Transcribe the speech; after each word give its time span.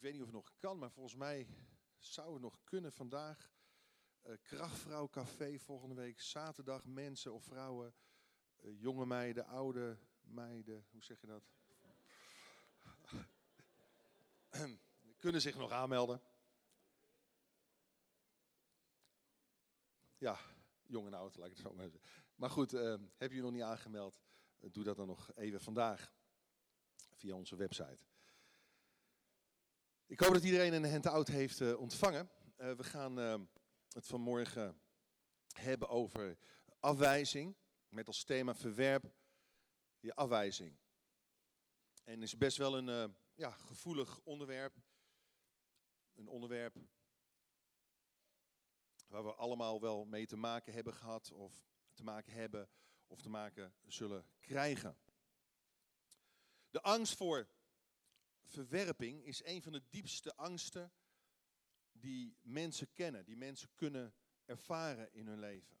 ik 0.00 0.06
weet 0.06 0.14
niet 0.14 0.24
of 0.24 0.32
het 0.32 0.44
nog 0.44 0.52
kan, 0.58 0.78
maar 0.78 0.90
volgens 0.90 1.14
mij 1.14 1.48
zou 1.98 2.32
het 2.32 2.42
nog 2.42 2.58
kunnen 2.64 2.92
vandaag. 2.92 3.50
Uh, 4.26 4.36
Krachtvrouw 4.42 5.08
Café 5.08 5.58
volgende 5.58 5.94
week, 5.94 6.20
zaterdag, 6.20 6.84
mensen 6.84 7.32
of 7.32 7.44
vrouwen, 7.44 7.94
uh, 8.60 8.80
jonge 8.80 9.06
meiden, 9.06 9.46
oude 9.46 9.98
meiden, 10.20 10.86
hoe 10.90 11.02
zeg 11.02 11.20
je 11.20 11.26
dat? 11.26 11.50
kunnen 15.22 15.40
zich 15.40 15.56
nog 15.56 15.70
aanmelden. 15.70 16.22
Ja, 20.18 20.38
jong 20.86 21.06
en 21.06 21.14
oud, 21.14 21.36
ik 21.36 21.42
het 21.42 21.58
zo 21.58 21.72
maar. 21.72 21.90
Maar 22.34 22.50
goed, 22.50 22.72
uh, 22.72 22.94
heb 23.16 23.30
je 23.30 23.36
je 23.36 23.42
nog 23.42 23.52
niet 23.52 23.62
aangemeld? 23.62 24.20
doe 24.58 24.84
dat 24.84 24.96
dan 24.96 25.06
nog 25.06 25.34
even 25.34 25.60
vandaag 25.60 26.12
via 27.12 27.34
onze 27.34 27.56
website. 27.56 28.09
Ik 30.10 30.20
hoop 30.20 30.32
dat 30.32 30.44
iedereen 30.44 30.72
een 30.72 30.90
handout 30.90 31.28
heeft 31.28 31.60
uh, 31.60 31.80
ontvangen. 31.80 32.30
Uh, 32.58 32.72
we 32.72 32.84
gaan 32.84 33.18
uh, 33.18 33.34
het 33.88 34.06
vanmorgen 34.06 34.80
hebben 35.52 35.88
over 35.88 36.38
afwijzing. 36.80 37.56
Met 37.88 38.06
als 38.06 38.24
thema 38.24 38.54
verwerp 38.54 39.12
je 40.00 40.14
afwijzing. 40.14 40.76
En 42.04 42.22
is 42.22 42.36
best 42.36 42.56
wel 42.56 42.78
een 42.78 43.14
ja, 43.34 43.50
gevoelig 43.50 44.20
onderwerp. 44.24 44.76
Een 46.14 46.28
onderwerp 46.28 46.76
waar 49.06 49.24
we 49.24 49.34
allemaal 49.34 49.80
wel 49.80 50.04
mee 50.04 50.26
te 50.26 50.36
maken 50.36 50.72
hebben 50.72 50.94
gehad. 50.94 51.32
Of 51.32 51.64
te 51.92 52.02
maken 52.02 52.32
hebben 52.32 52.68
of 53.06 53.20
te 53.20 53.28
maken 53.28 53.74
zullen 53.86 54.26
krijgen. 54.40 54.98
De 56.70 56.82
angst 56.82 57.16
voor 57.16 57.48
verwerping 58.50 59.24
is 59.24 59.44
een 59.44 59.62
van 59.62 59.72
de 59.72 59.82
diepste 59.88 60.36
angsten 60.36 60.92
die 61.92 62.38
mensen 62.42 62.92
kennen, 62.92 63.24
die 63.24 63.36
mensen 63.36 63.74
kunnen 63.74 64.14
ervaren 64.44 65.12
in 65.12 65.26
hun 65.26 65.38
leven. 65.38 65.78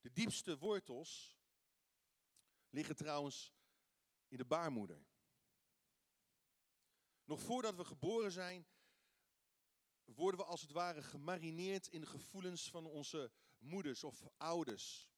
De 0.00 0.12
diepste 0.12 0.58
wortels 0.58 1.38
liggen 2.68 2.96
trouwens 2.96 3.54
in 4.28 4.36
de 4.36 4.44
baarmoeder. 4.44 5.06
Nog 7.24 7.40
voordat 7.40 7.74
we 7.74 7.84
geboren 7.84 8.32
zijn, 8.32 8.66
worden 10.04 10.40
we 10.40 10.46
als 10.46 10.60
het 10.60 10.70
ware 10.70 11.02
gemarineerd 11.02 11.86
in 11.86 12.00
de 12.00 12.06
gevoelens 12.06 12.70
van 12.70 12.86
onze 12.86 13.32
moeders 13.58 14.04
of 14.04 14.22
ouders. 14.36 15.08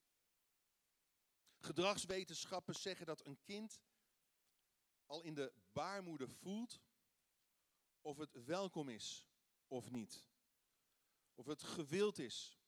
Gedragswetenschappen 1.58 2.74
zeggen 2.74 3.06
dat 3.06 3.26
een 3.26 3.40
kind 3.42 3.80
al 5.06 5.22
in 5.22 5.34
de 5.34 5.52
baarmoeder 5.72 6.28
voelt 6.28 6.80
of 8.00 8.16
het 8.16 8.44
welkom 8.44 8.88
is 8.88 9.26
of 9.68 9.90
niet. 9.90 10.28
Of 11.34 11.46
het 11.46 11.62
gewild 11.62 12.18
is 12.18 12.58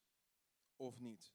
of 0.77 0.99
niet. 0.99 1.33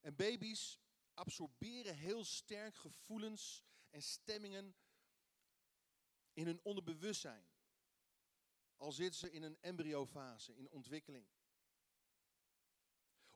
En 0.00 0.16
baby's 0.16 0.80
absorberen 1.14 1.96
heel 1.96 2.24
sterk 2.24 2.76
gevoelens 2.76 3.64
en 3.90 4.02
stemmingen 4.02 4.76
in 6.32 6.46
hun 6.46 6.60
onderbewustzijn. 6.62 7.48
Al 8.76 8.92
zitten 8.92 9.20
ze 9.20 9.32
in 9.32 9.42
een 9.42 9.58
embryofase, 9.60 10.56
in 10.56 10.70
ontwikkeling. 10.70 11.26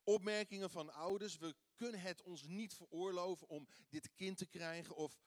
Opmerkingen 0.03 0.71
van 0.71 0.93
ouders, 0.93 1.37
we 1.37 1.57
kunnen 1.75 2.01
het 2.01 2.23
ons 2.23 2.43
niet 2.43 2.75
veroorloven 2.75 3.49
om 3.49 3.69
dit 3.89 4.15
kind 4.15 4.39
te 4.39 4.47
krijgen. 4.47 4.97
Of 4.97 5.19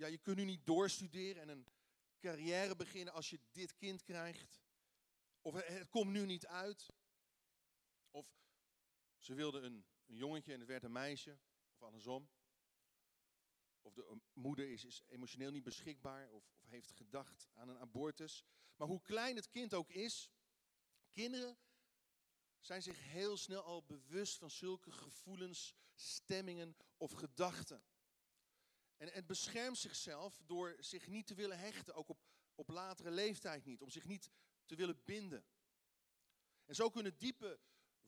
ja, 0.00 0.06
je 0.06 0.18
kunt 0.18 0.36
nu 0.36 0.44
niet 0.44 0.66
doorstuderen 0.66 1.42
en 1.42 1.48
een 1.48 1.66
carrière 2.18 2.76
beginnen 2.76 3.14
als 3.14 3.30
je 3.30 3.40
dit 3.52 3.74
kind 3.76 4.02
krijgt. 4.02 4.60
Of 5.40 5.54
het 5.54 5.88
komt 5.88 6.10
nu 6.10 6.26
niet 6.26 6.46
uit. 6.46 6.92
Of 8.10 8.38
ze 9.18 9.34
wilden 9.34 9.64
een, 9.64 9.84
een 10.06 10.16
jongetje 10.16 10.52
en 10.52 10.58
het 10.58 10.68
werd 10.68 10.84
een 10.84 10.92
meisje. 10.92 11.38
Of 11.72 11.82
andersom. 11.82 12.30
Of 13.80 13.94
de 13.94 14.20
moeder 14.32 14.70
is, 14.70 14.84
is 14.84 15.02
emotioneel 15.06 15.50
niet 15.50 15.62
beschikbaar. 15.62 16.30
Of, 16.30 16.50
of 16.60 16.68
heeft 16.68 16.90
gedacht 16.90 17.48
aan 17.54 17.68
een 17.68 17.78
abortus. 17.78 18.44
Maar 18.76 18.88
hoe 18.88 19.02
klein 19.02 19.36
het 19.36 19.48
kind 19.48 19.74
ook 19.74 19.90
is. 19.90 20.30
Kinderen 21.10 21.58
zijn 22.60 22.82
zich 22.82 22.98
heel 22.98 23.36
snel 23.36 23.62
al 23.62 23.84
bewust 23.84 24.38
van 24.38 24.50
zulke 24.50 24.92
gevoelens, 24.92 25.74
stemmingen 25.94 26.76
of 26.96 27.12
gedachten. 27.12 27.82
En 29.00 29.08
het 29.12 29.26
beschermt 29.26 29.78
zichzelf 29.78 30.40
door 30.46 30.76
zich 30.78 31.06
niet 31.06 31.26
te 31.26 31.34
willen 31.34 31.58
hechten, 31.58 31.94
ook 31.94 32.08
op, 32.08 32.18
op 32.54 32.68
latere 32.68 33.10
leeftijd 33.10 33.64
niet, 33.64 33.82
om 33.82 33.90
zich 33.90 34.04
niet 34.04 34.30
te 34.64 34.74
willen 34.74 35.04
binden. 35.04 35.44
En 36.64 36.74
zo 36.74 36.90
kunnen 36.90 37.18
diepe 37.18 37.60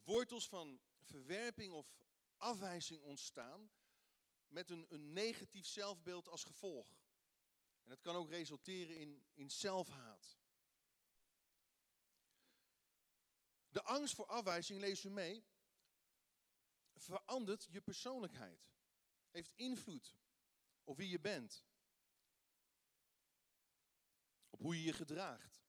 wortels 0.04 0.48
van 0.48 0.80
verwerping 1.00 1.72
of 1.72 1.94
afwijzing 2.36 3.02
ontstaan 3.02 3.70
met 4.48 4.70
een, 4.70 4.86
een 4.88 5.12
negatief 5.12 5.66
zelfbeeld 5.66 6.28
als 6.28 6.44
gevolg. 6.44 6.88
En 7.82 7.88
dat 7.88 8.00
kan 8.00 8.14
ook 8.14 8.30
resulteren 8.30 8.96
in, 8.96 9.24
in 9.34 9.50
zelfhaat. 9.50 10.38
De 13.68 13.82
angst 13.82 14.14
voor 14.14 14.26
afwijzing, 14.26 14.80
lees 14.80 15.04
u 15.04 15.10
mee, 15.10 15.44
verandert 16.94 17.66
je 17.70 17.80
persoonlijkheid. 17.80 18.70
Heeft 19.30 19.52
invloed 19.54 20.16
op 20.84 20.96
wie 20.96 21.08
je 21.08 21.20
bent. 21.20 21.66
Op 24.50 24.60
hoe 24.60 24.76
je 24.76 24.82
je 24.82 24.92
gedraagt. 24.92 25.62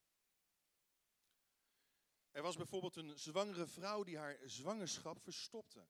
Er 2.31 2.41
was 2.41 2.55
bijvoorbeeld 2.55 2.95
een 2.95 3.19
zwangere 3.19 3.67
vrouw 3.67 4.03
die 4.03 4.17
haar 4.17 4.39
zwangerschap 4.43 5.21
verstopte. 5.21 5.87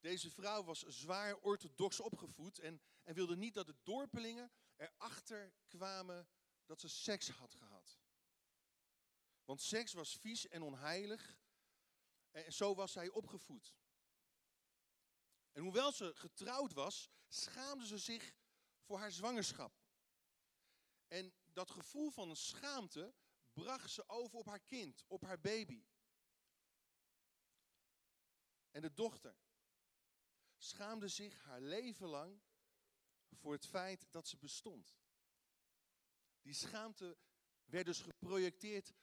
Deze 0.00 0.30
vrouw 0.30 0.64
was 0.64 0.82
zwaar 0.82 1.36
orthodox 1.36 2.00
opgevoed 2.00 2.58
en, 2.58 2.80
en 3.02 3.14
wilde 3.14 3.36
niet 3.36 3.54
dat 3.54 3.66
de 3.66 3.76
dorpelingen 3.82 4.52
erachter 4.76 5.52
kwamen 5.66 6.28
dat 6.64 6.80
ze 6.80 6.88
seks 6.88 7.28
had 7.28 7.54
gehad. 7.54 7.98
Want 9.44 9.62
seks 9.62 9.92
was 9.92 10.16
vies 10.16 10.48
en 10.48 10.62
onheilig. 10.62 11.38
En 12.30 12.52
zo 12.52 12.74
was 12.74 12.92
zij 12.92 13.08
opgevoed. 13.08 13.74
En 15.56 15.62
hoewel 15.62 15.92
ze 15.92 16.14
getrouwd 16.14 16.72
was, 16.72 17.10
schaamde 17.28 17.86
ze 17.86 17.98
zich 17.98 18.34
voor 18.80 18.98
haar 18.98 19.12
zwangerschap. 19.12 19.80
En 21.08 21.34
dat 21.52 21.70
gevoel 21.70 22.10
van 22.10 22.36
schaamte 22.36 23.14
bracht 23.52 23.90
ze 23.90 24.08
over 24.08 24.38
op 24.38 24.46
haar 24.46 24.60
kind, 24.60 25.04
op 25.06 25.22
haar 25.22 25.40
baby. 25.40 25.86
En 28.70 28.82
de 28.82 28.94
dochter 28.94 29.36
schaamde 30.56 31.08
zich 31.08 31.42
haar 31.42 31.60
leven 31.60 32.08
lang 32.08 32.42
voor 33.32 33.52
het 33.52 33.66
feit 33.66 34.06
dat 34.12 34.28
ze 34.28 34.36
bestond. 34.36 34.96
Die 36.42 36.54
schaamte 36.54 37.18
werd 37.64 37.86
dus 37.86 38.00
geprojecteerd 38.00 38.94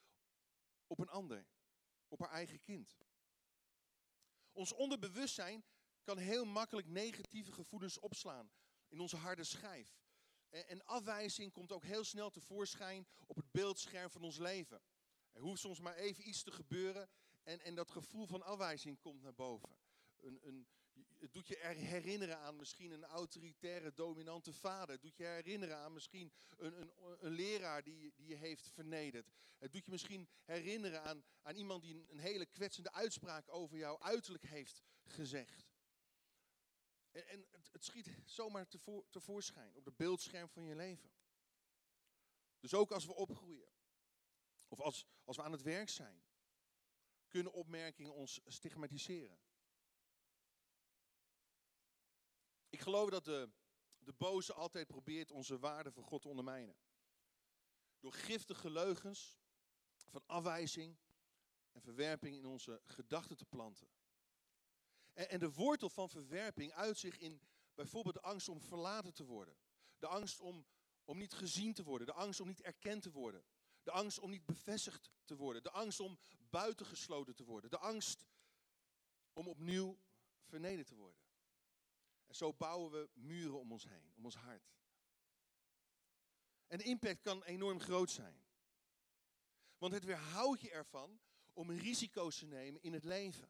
op 0.87 0.99
een 0.99 1.09
ander, 1.09 1.47
op 2.07 2.19
haar 2.19 2.31
eigen 2.31 2.59
kind. 2.59 2.97
Ons 4.51 4.73
onderbewustzijn 4.73 5.65
kan 6.03 6.17
heel 6.17 6.45
makkelijk 6.45 6.87
negatieve 6.87 7.51
gevoelens 7.51 7.99
opslaan 7.99 8.51
in 8.87 8.99
onze 8.99 9.17
harde 9.17 9.43
schijf. 9.43 10.01
En 10.49 10.85
afwijzing 10.85 11.51
komt 11.51 11.71
ook 11.71 11.83
heel 11.83 12.03
snel 12.03 12.29
tevoorschijn 12.29 13.07
op 13.27 13.35
het 13.35 13.51
beeldscherm 13.51 14.09
van 14.09 14.21
ons 14.23 14.37
leven. 14.37 14.81
Er 15.31 15.41
hoeft 15.41 15.61
soms 15.61 15.79
maar 15.79 15.95
even 15.95 16.27
iets 16.27 16.43
te 16.43 16.51
gebeuren 16.51 17.09
en, 17.43 17.59
en 17.59 17.75
dat 17.75 17.91
gevoel 17.91 18.25
van 18.25 18.41
afwijzing 18.41 18.99
komt 18.99 19.21
naar 19.21 19.33
boven. 19.33 19.69
Een, 20.19 20.39
een, 20.47 20.67
het 21.19 21.33
doet 21.33 21.47
je 21.47 21.57
herinneren 21.75 22.37
aan 22.37 22.55
misschien 22.55 22.91
een 22.91 23.03
autoritaire, 23.03 23.93
dominante 23.93 24.53
vader. 24.53 24.89
Het 24.89 25.01
doet 25.01 25.17
je 25.17 25.23
herinneren 25.23 25.77
aan 25.77 25.93
misschien 25.93 26.31
een, 26.57 26.81
een, 26.81 26.91
een 27.19 27.31
leraar 27.31 27.83
die, 27.83 28.13
die 28.15 28.27
je 28.27 28.35
heeft 28.35 28.69
vernederd. 28.69 29.31
Het 29.57 29.71
doet 29.71 29.85
je 29.85 29.91
misschien 29.91 30.27
herinneren 30.43 31.03
aan, 31.03 31.23
aan 31.41 31.55
iemand 31.55 31.81
die 31.81 32.05
een, 32.09 32.19
hele 32.19 32.45
kwetsende 32.45 32.91
uitspraak 32.91 33.53
over 33.53 33.77
jouw 33.77 33.99
uiterlijk 33.99 34.45
heeft 34.45 34.81
gezegd. 35.03 35.72
En, 37.13 37.47
het, 37.71 37.85
schiet 37.85 38.09
zomaar 38.25 38.67
tevoor, 38.67 39.09
tevoorschijn 39.09 39.75
op 39.75 39.85
het 39.85 39.97
beeldscherm 39.97 40.49
van 40.49 40.63
je 40.63 40.75
leven. 40.75 41.11
Dus 42.59 42.73
ook 42.73 42.91
als 42.91 43.05
we 43.05 43.13
opgroeien, 43.13 43.71
of 44.67 44.81
als, 44.81 45.05
als 45.23 45.37
we 45.37 45.43
aan 45.43 45.51
het 45.51 45.61
werk 45.61 45.89
zijn, 45.89 46.23
kunnen 47.27 47.53
opmerkingen 47.53 48.13
ons 48.13 48.41
stigmatiseren. 48.45 49.39
Ik 52.69 52.79
geloof 52.79 53.09
dat 53.09 53.25
de, 53.25 53.49
de 53.97 54.13
boze 54.13 54.53
altijd 54.53 54.87
probeert 54.87 55.31
onze 55.31 55.59
waarde 55.59 55.91
voor 55.91 56.03
God 56.03 56.21
te 56.21 56.27
ondermijnen. 56.27 56.75
Door 57.99 58.13
giftige 58.13 58.69
leugens 58.69 59.39
van 60.07 60.23
afwijzing 60.25 60.97
en 61.71 61.81
verwerping 61.81 62.35
in 62.35 62.45
onze 62.45 62.81
gedachten 62.85 63.37
te 63.37 63.45
planten. 63.45 63.87
En, 65.13 65.39
de 65.39 65.51
wortel 65.51 65.89
van 65.89 66.09
verwerping 66.09 66.71
uit 66.71 66.97
zich 66.97 67.17
in 67.17 67.41
bijvoorbeeld 67.73 68.15
de 68.15 68.21
angst 68.21 68.49
om 68.49 68.61
verlaten 68.61 69.13
te 69.13 69.25
worden. 69.25 69.57
De 69.99 70.07
angst 70.07 70.39
om, 70.39 70.65
om 71.05 71.17
niet 71.17 71.33
gezien 71.33 71.73
te 71.73 71.83
worden, 71.83 72.07
de 72.07 72.13
angst 72.13 72.39
om 72.39 72.47
niet 72.47 72.61
erkend 72.61 73.01
te 73.01 73.11
worden, 73.11 73.43
de 73.83 73.91
angst 73.91 74.19
om 74.19 74.29
niet 74.29 74.45
bevestigd 74.45 75.09
te 75.25 75.35
worden, 75.35 75.63
de 75.63 75.71
angst 75.71 75.99
om 75.99 76.19
buitengesloten 76.49 77.35
te 77.35 77.43
worden, 77.43 77.69
de 77.69 77.77
angst 77.77 78.25
om 79.33 79.47
opnieuw 79.47 79.99
vernederd 80.43 80.87
te 80.87 80.95
worden. 80.95 81.21
En 82.25 82.35
zo 82.35 82.53
bouwen 82.53 82.91
we 82.91 83.09
muren 83.13 83.59
om 83.59 83.71
ons 83.71 83.87
heen, 83.87 84.11
om 84.15 84.25
ons 84.25 84.35
hart. 84.35 84.71
En 86.67 86.77
de 86.77 86.83
impact 86.83 87.21
kan 87.21 87.43
enorm 87.43 87.79
groot 87.79 88.11
zijn. 88.11 88.43
Want 89.77 89.93
het 89.93 90.03
weerhoudt 90.03 90.61
je 90.61 90.71
ervan 90.71 91.19
om 91.53 91.71
risico's 91.71 92.37
te 92.37 92.45
nemen 92.45 92.81
in 92.81 92.93
het 92.93 93.03
leven. 93.03 93.49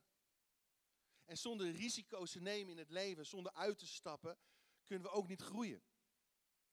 En 1.25 1.37
zonder 1.37 1.71
risico's 1.71 2.31
te 2.31 2.39
nemen 2.39 2.71
in 2.71 2.77
het 2.77 2.89
leven, 2.89 3.25
zonder 3.25 3.53
uit 3.53 3.77
te 3.77 3.87
stappen, 3.87 4.37
kunnen 4.85 5.07
we 5.07 5.13
ook 5.13 5.27
niet 5.27 5.41
groeien. 5.41 5.83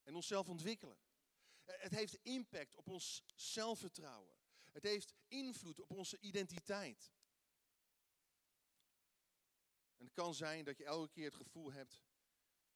En 0.02 0.14
onszelf 0.14 0.48
ontwikkelen. 0.48 0.98
Het 1.64 1.92
heeft 1.92 2.18
impact 2.22 2.74
op 2.74 2.88
ons 2.88 3.22
zelfvertrouwen. 3.34 4.36
Het 4.72 4.82
heeft 4.82 5.14
invloed 5.28 5.80
op 5.80 5.90
onze 5.90 6.18
identiteit. 6.18 7.12
En 9.96 10.04
het 10.04 10.14
kan 10.14 10.34
zijn 10.34 10.64
dat 10.64 10.76
je 10.76 10.84
elke 10.84 11.08
keer 11.08 11.24
het 11.24 11.34
gevoel 11.34 11.72
hebt 11.72 12.02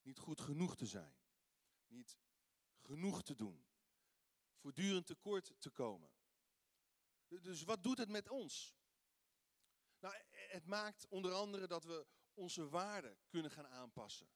niet 0.03 0.19
goed 0.19 0.41
genoeg 0.41 0.77
te 0.77 0.87
zijn. 0.87 1.17
Niet 1.87 2.19
genoeg 2.81 3.23
te 3.23 3.35
doen. 3.35 3.67
Voortdurend 4.57 5.07
tekort 5.07 5.53
te 5.59 5.71
komen. 5.71 6.11
Dus 7.29 7.63
wat 7.63 7.83
doet 7.83 7.99
het 7.99 8.09
met 8.09 8.29
ons? 8.29 8.75
Nou, 10.05 10.17
het 10.31 10.67
maakt 10.67 11.09
onder 11.09 11.33
andere 11.33 11.67
dat 11.67 11.85
we 11.85 12.07
onze 12.35 12.69
waarden 12.69 13.19
kunnen 13.29 13.51
gaan 13.51 13.67
aanpassen. 13.67 14.29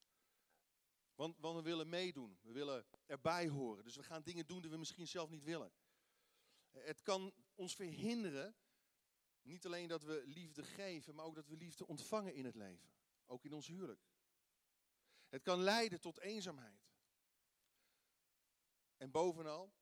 Want, 1.14 1.38
want 1.38 1.56
we 1.56 1.62
willen 1.62 1.88
meedoen, 1.88 2.38
we 2.42 2.52
willen 2.52 2.86
erbij 3.06 3.48
horen. 3.48 3.84
Dus 3.84 3.96
we 3.96 4.02
gaan 4.02 4.22
dingen 4.22 4.46
doen 4.46 4.60
die 4.60 4.70
we 4.70 4.76
misschien 4.76 5.08
zelf 5.08 5.30
niet 5.30 5.42
willen. 5.42 5.72
Het 6.70 7.02
kan 7.02 7.34
ons 7.54 7.74
verhinderen, 7.74 8.56
niet 9.42 9.66
alleen 9.66 9.88
dat 9.88 10.02
we 10.02 10.22
liefde 10.26 10.64
geven, 10.64 11.14
maar 11.14 11.24
ook 11.24 11.34
dat 11.34 11.46
we 11.46 11.56
liefde 11.56 11.86
ontvangen 11.86 12.34
in 12.34 12.44
het 12.44 12.54
leven. 12.54 12.90
Ook 13.26 13.44
in 13.44 13.52
ons 13.52 13.66
huwelijk. 13.66 14.08
Het 15.28 15.42
kan 15.42 15.60
leiden 15.60 16.00
tot 16.00 16.20
eenzaamheid. 16.20 16.90
En 18.96 19.10
bovenal, 19.10 19.72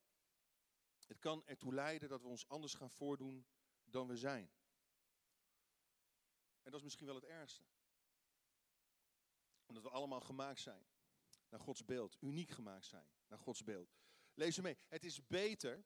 het 1.07 1.19
kan 1.19 1.47
ertoe 1.47 1.75
leiden 1.75 2.09
dat 2.09 2.23
we 2.23 2.29
ons 2.29 2.49
anders 2.49 2.75
gaan 2.75 2.91
voordoen 2.91 3.47
dan 3.85 4.07
we 4.07 4.17
zijn. 4.17 4.51
En 6.67 6.73
dat 6.73 6.81
is 6.81 6.83
misschien 6.83 7.07
wel 7.07 7.15
het 7.15 7.25
ergste. 7.25 7.65
Omdat 9.67 9.83
we 9.83 9.91
allemaal 9.91 10.21
gemaakt 10.21 10.61
zijn 10.61 10.87
naar 11.49 11.61
Gods 11.61 11.85
beeld, 11.85 12.17
uniek 12.21 12.51
gemaakt 12.51 12.85
zijn 12.85 13.09
naar 13.27 13.39
Gods 13.39 13.65
beeld. 13.65 13.95
Lees 14.35 14.61
mee. 14.61 14.79
Het 14.89 15.05
is 15.05 15.27
beter 15.27 15.85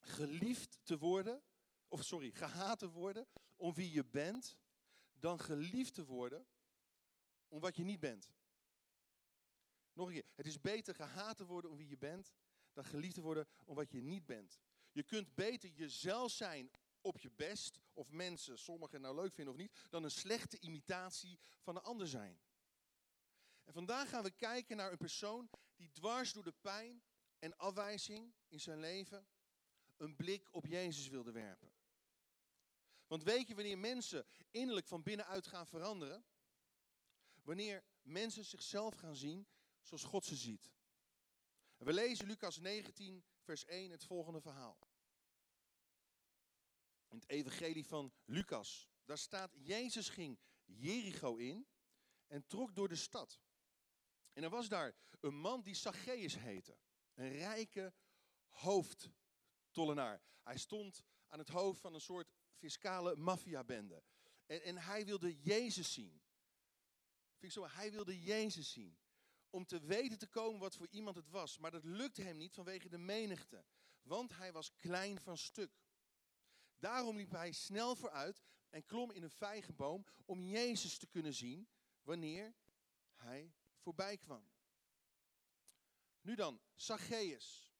geliefd 0.00 0.78
te 0.82 0.98
worden, 0.98 1.42
of 1.88 2.04
sorry, 2.04 2.30
gehaat 2.30 2.78
te 2.78 2.90
worden 2.90 3.28
om 3.56 3.74
wie 3.74 3.92
je 3.92 4.04
bent, 4.04 4.56
dan 5.12 5.38
geliefd 5.38 5.94
te 5.94 6.04
worden 6.04 6.46
om 7.48 7.60
wat 7.60 7.76
je 7.76 7.84
niet 7.84 8.00
bent. 8.00 8.30
Nog 9.92 10.06
een 10.06 10.12
keer. 10.12 10.26
Het 10.34 10.46
is 10.46 10.60
beter 10.60 10.94
gehaat 10.94 11.36
te 11.36 11.46
worden 11.46 11.70
om 11.70 11.76
wie 11.76 11.88
je 11.88 11.98
bent, 11.98 12.32
dan 12.72 12.84
geliefd 12.84 13.14
te 13.14 13.20
worden 13.20 13.48
om 13.64 13.74
wat 13.74 13.90
je 13.90 14.02
niet 14.02 14.26
bent. 14.26 14.60
Je 14.92 15.02
kunt 15.02 15.34
beter 15.34 15.70
jezelf 15.70 16.30
zijn 16.30 16.70
op 17.00 17.18
je 17.18 17.30
best, 17.30 17.78
of 17.92 18.10
mensen 18.10 18.58
sommigen 18.58 19.00
nou 19.00 19.14
leuk 19.14 19.34
vinden 19.34 19.54
of 19.54 19.60
niet, 19.60 19.72
dan 19.88 20.04
een 20.04 20.10
slechte 20.10 20.58
imitatie 20.60 21.38
van 21.60 21.76
een 21.76 21.82
ander 21.82 22.08
zijn. 22.08 22.40
En 23.64 23.72
vandaag 23.72 24.08
gaan 24.08 24.22
we 24.22 24.30
kijken 24.30 24.76
naar 24.76 24.92
een 24.92 24.98
persoon 24.98 25.50
die 25.76 25.90
dwars 25.90 26.32
door 26.32 26.44
de 26.44 26.54
pijn 26.60 27.02
en 27.38 27.56
afwijzing 27.56 28.34
in 28.48 28.60
zijn 28.60 28.80
leven 28.80 29.26
een 29.96 30.16
blik 30.16 30.48
op 30.50 30.66
Jezus 30.66 31.08
wilde 31.08 31.32
werpen. 31.32 31.72
Want 33.06 33.22
weet 33.22 33.48
je 33.48 33.54
wanneer 33.54 33.78
mensen 33.78 34.26
innerlijk 34.50 34.86
van 34.86 35.02
binnenuit 35.02 35.46
gaan 35.46 35.66
veranderen? 35.66 36.24
Wanneer 37.42 37.84
mensen 38.02 38.44
zichzelf 38.44 38.94
gaan 38.94 39.16
zien 39.16 39.46
zoals 39.80 40.04
God 40.04 40.24
ze 40.24 40.36
ziet. 40.36 40.72
We 41.76 41.92
lezen 41.92 42.26
Lucas 42.26 42.58
19, 42.58 43.24
vers 43.40 43.64
1 43.64 43.90
het 43.90 44.04
volgende 44.04 44.40
verhaal. 44.40 44.78
In 47.10 47.18
het 47.18 47.28
evangelie 47.28 47.86
van 47.86 48.12
Lucas. 48.24 48.88
Daar 49.04 49.18
staat, 49.18 49.54
Jezus 49.56 50.08
ging 50.08 50.38
Jericho 50.64 51.36
in 51.36 51.66
en 52.26 52.46
trok 52.46 52.74
door 52.74 52.88
de 52.88 52.96
stad. 52.96 53.40
En 54.32 54.42
er 54.42 54.50
was 54.50 54.68
daar 54.68 54.94
een 55.20 55.34
man 55.34 55.62
die 55.62 55.74
Zacchaeus 55.74 56.38
heette. 56.38 56.78
Een 57.14 57.28
rijke 57.28 57.94
hoofdtollenaar. 58.48 60.22
Hij 60.42 60.58
stond 60.58 61.04
aan 61.26 61.38
het 61.38 61.48
hoofd 61.48 61.80
van 61.80 61.94
een 61.94 62.00
soort 62.00 62.32
fiscale 62.56 63.16
maffiabende. 63.16 64.02
En, 64.46 64.62
en 64.62 64.76
hij 64.76 65.04
wilde 65.04 65.40
Jezus 65.40 65.92
zien. 65.92 66.22
Vind 67.38 67.52
ik 67.56 67.62
zo, 67.62 67.66
hij 67.66 67.90
wilde 67.90 68.22
Jezus 68.22 68.72
zien. 68.72 68.98
Om 69.50 69.66
te 69.66 69.80
weten 69.80 70.18
te 70.18 70.26
komen 70.26 70.60
wat 70.60 70.76
voor 70.76 70.88
iemand 70.90 71.16
het 71.16 71.28
was. 71.28 71.58
Maar 71.58 71.70
dat 71.70 71.84
lukte 71.84 72.22
hem 72.22 72.36
niet 72.36 72.54
vanwege 72.54 72.88
de 72.88 72.98
menigte. 72.98 73.64
Want 74.02 74.36
hij 74.36 74.52
was 74.52 74.74
klein 74.76 75.20
van 75.20 75.38
stuk. 75.38 75.78
Daarom 76.80 77.16
liep 77.16 77.30
hij 77.30 77.52
snel 77.52 77.96
vooruit 77.96 78.42
en 78.70 78.84
klom 78.84 79.10
in 79.10 79.22
een 79.22 79.30
vijgenboom 79.30 80.06
om 80.24 80.40
Jezus 80.40 80.98
te 80.98 81.06
kunnen 81.06 81.34
zien 81.34 81.68
wanneer 82.02 82.54
hij 83.14 83.54
voorbij 83.76 84.16
kwam. 84.16 84.50
Nu 86.20 86.34
dan, 86.34 86.60
Zacchaeus, 86.74 87.72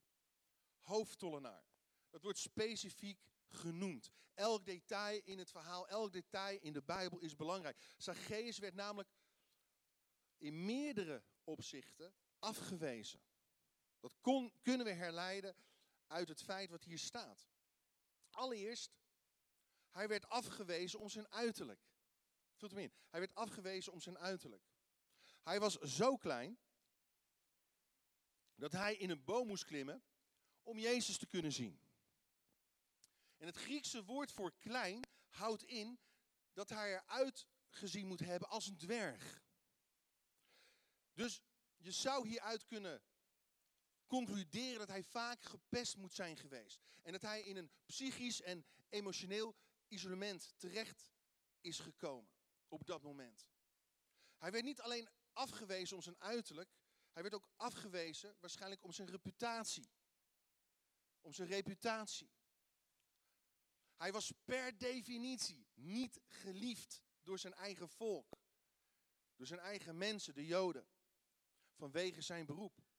hoofdtollenaar. 0.81 1.69
Dat 2.11 2.23
wordt 2.23 2.39
specifiek 2.39 3.21
genoemd. 3.49 4.11
Elk 4.35 4.65
detail 4.65 5.21
in 5.25 5.39
het 5.39 5.51
verhaal, 5.51 5.89
elk 5.89 6.13
detail 6.13 6.59
in 6.61 6.73
de 6.73 6.83
Bijbel 6.83 7.19
is 7.19 7.37
belangrijk. 7.37 7.95
Zacchaeus 7.97 8.59
werd 8.59 8.75
namelijk 8.75 9.09
in 10.39 10.65
meerdere 10.65 11.25
opzichten 11.45 12.15
afgewezen. 12.39 13.23
Dat 14.01 14.21
kon, 14.21 14.53
kunnen 14.63 14.87
we 14.87 14.93
herleiden 14.93 15.57
uit 16.07 16.29
het 16.29 16.43
feit 16.43 16.71
wat 16.71 16.85
hier 16.85 16.99
staat. 16.99 17.49
Allereerst, 18.31 18.91
hij 19.91 20.09
werd 20.09 20.29
afgewezen 20.29 20.99
om 20.99 21.09
zijn 21.09 21.33
uiterlijk. 21.33 21.81
Vult 22.55 22.71
hem 22.71 22.81
in. 22.81 22.93
Hij 23.09 23.21
werd 23.21 23.35
afgewezen 23.35 23.93
om 23.93 24.01
zijn 24.01 24.19
uiterlijk. 24.19 24.63
Hij 25.43 25.61
was 25.61 25.79
zo 25.79 26.17
klein 26.17 26.59
dat 28.55 28.73
hij 28.73 28.95
in 28.97 29.11
een 29.11 29.25
boom 29.25 29.47
moest 29.47 29.65
klimmen 29.65 30.03
om 30.63 30.79
Jezus 30.79 31.19
te 31.19 31.27
kunnen 31.27 31.53
zien. 31.53 31.81
En 33.37 33.47
het 33.47 33.57
Griekse 33.57 34.05
woord 34.05 34.33
voor 34.33 34.53
klein 34.59 35.05
houdt 35.29 35.63
in 35.63 36.01
dat 36.53 36.69
hij 36.69 36.93
eruit 36.93 37.47
gezien 37.69 38.07
moet 38.07 38.21
hebben 38.21 38.49
als 38.49 38.67
een 38.67 38.77
dwerg. 38.77 39.43
Dus 41.13 41.43
je 41.77 41.93
zou 41.93 42.29
hieruit 42.29 42.65
kunnen 42.65 43.03
concluderen 44.11 44.79
dat 44.79 44.89
hij 44.89 45.03
vaak 45.03 45.43
gepest 45.43 45.97
moet 45.97 46.15
zijn 46.15 46.37
geweest. 46.37 46.81
En 47.03 47.13
dat 47.13 47.23
hij 47.23 47.43
in 47.43 47.57
een 47.57 47.71
psychisch 47.87 48.43
en 48.43 48.65
emotioneel 48.89 49.57
isolement 49.89 50.53
terecht 50.57 51.11
is 51.61 51.79
gekomen 51.79 52.31
op 52.69 52.87
dat 52.87 53.03
moment. 53.03 53.47
Hij 54.39 54.51
werd 54.51 54.65
niet 54.65 54.81
alleen 54.81 55.09
afgewezen 55.33 55.97
om 55.97 56.03
zijn 56.03 56.21
uiterlijk, 56.21 56.71
hij 57.13 57.23
werd 57.23 57.35
ook 57.35 57.49
afgewezen 57.57 58.37
waarschijnlijk 58.41 58.85
om 58.85 58.93
zijn 58.93 59.11
reputatie. 59.11 59.91
Om 61.21 61.33
zijn 61.33 61.49
reputatie. 61.49 62.31
Hij 63.97 64.13
was 64.13 64.33
per 64.45 64.79
definitie 64.79 65.67
niet 65.75 66.21
geliefd 66.27 67.03
door 67.23 67.39
zijn 67.39 67.55
eigen 67.55 67.89
volk. 67.89 68.39
Door 69.37 69.47
zijn 69.47 69.61
eigen 69.61 69.99
mensen, 69.99 70.35
de 70.35 70.47
Joden. 70.47 70.89
Vanwege 71.75 72.21
zijn 72.21 72.47
beroep. 72.47 72.90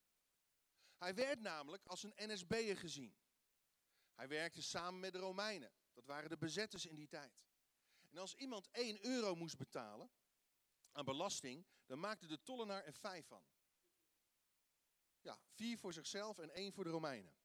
Hij 1.01 1.15
werd 1.15 1.39
namelijk 1.39 1.85
als 1.85 2.03
een 2.03 2.13
NSB'er 2.15 2.77
gezien. 2.77 3.15
Hij 4.13 4.27
werkte 4.27 4.61
samen 4.61 4.99
met 4.99 5.13
de 5.13 5.19
Romeinen. 5.19 5.71
Dat 5.93 6.05
waren 6.05 6.29
de 6.29 6.37
bezetters 6.37 6.85
in 6.85 6.95
die 6.95 7.07
tijd. 7.07 7.43
En 8.09 8.17
als 8.17 8.35
iemand 8.35 8.69
1 8.71 9.05
euro 9.05 9.35
moest 9.35 9.57
betalen 9.57 10.11
aan 10.91 11.05
belasting, 11.05 11.65
dan 11.85 11.99
maakte 11.99 12.27
de 12.27 12.41
tollenaar 12.43 12.83
er 12.83 12.93
vijf 12.93 13.27
van. 13.27 13.45
Ja, 15.21 15.39
vier 15.47 15.77
voor 15.77 15.93
zichzelf 15.93 16.37
en 16.37 16.49
één 16.49 16.73
voor 16.73 16.83
de 16.83 16.89
Romeinen. 16.89 17.35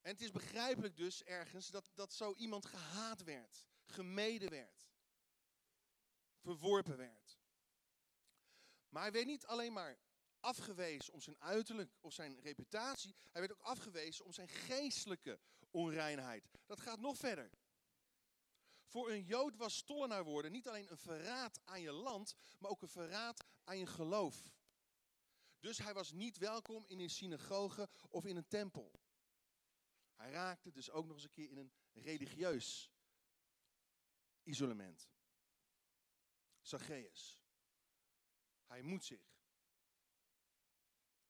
En 0.00 0.10
het 0.10 0.20
is 0.20 0.30
begrijpelijk 0.30 0.96
dus 0.96 1.22
ergens 1.22 1.68
dat, 1.68 1.90
dat 1.94 2.12
zo 2.12 2.34
iemand 2.34 2.66
gehaat 2.66 3.22
werd, 3.22 3.64
gemeden 3.84 4.50
werd, 4.50 4.88
verworpen 6.40 6.96
werd. 6.96 7.38
Maar 8.88 9.02
hij 9.02 9.12
werd 9.12 9.26
niet 9.26 9.46
alleen 9.46 9.72
maar 9.72 9.98
afgewezen 10.44 11.12
om 11.12 11.20
zijn 11.20 11.36
uiterlijk 11.38 11.90
of 12.00 12.12
zijn 12.12 12.40
reputatie, 12.40 13.14
hij 13.32 13.40
werd 13.40 13.52
ook 13.52 13.66
afgewezen 13.66 14.24
om 14.24 14.32
zijn 14.32 14.48
geestelijke 14.48 15.38
onreinheid. 15.70 16.44
Dat 16.66 16.80
gaat 16.80 17.00
nog 17.00 17.16
verder. 17.16 17.50
Voor 18.84 19.10
een 19.10 19.24
Jood 19.24 19.56
was 19.56 19.82
tollenaar 19.82 20.24
worden 20.24 20.52
niet 20.52 20.68
alleen 20.68 20.90
een 20.90 20.98
verraad 20.98 21.60
aan 21.64 21.80
je 21.80 21.92
land, 21.92 22.34
maar 22.58 22.70
ook 22.70 22.82
een 22.82 22.88
verraad 22.88 23.44
aan 23.64 23.78
je 23.78 23.86
geloof. 23.86 24.52
Dus 25.60 25.78
hij 25.78 25.94
was 25.94 26.12
niet 26.12 26.38
welkom 26.38 26.84
in 26.86 27.00
een 27.00 27.10
synagoge 27.10 27.88
of 28.08 28.24
in 28.24 28.36
een 28.36 28.48
tempel. 28.48 28.92
Hij 30.14 30.30
raakte 30.30 30.70
dus 30.70 30.90
ook 30.90 31.06
nog 31.06 31.14
eens 31.14 31.24
een 31.24 31.30
keer 31.30 31.50
in 31.50 31.56
een 31.56 31.72
religieus 31.92 32.90
isolement. 34.42 35.08
Zacchaeus. 36.60 37.42
Hij 38.64 38.82
moet 38.82 39.04
zich 39.04 39.33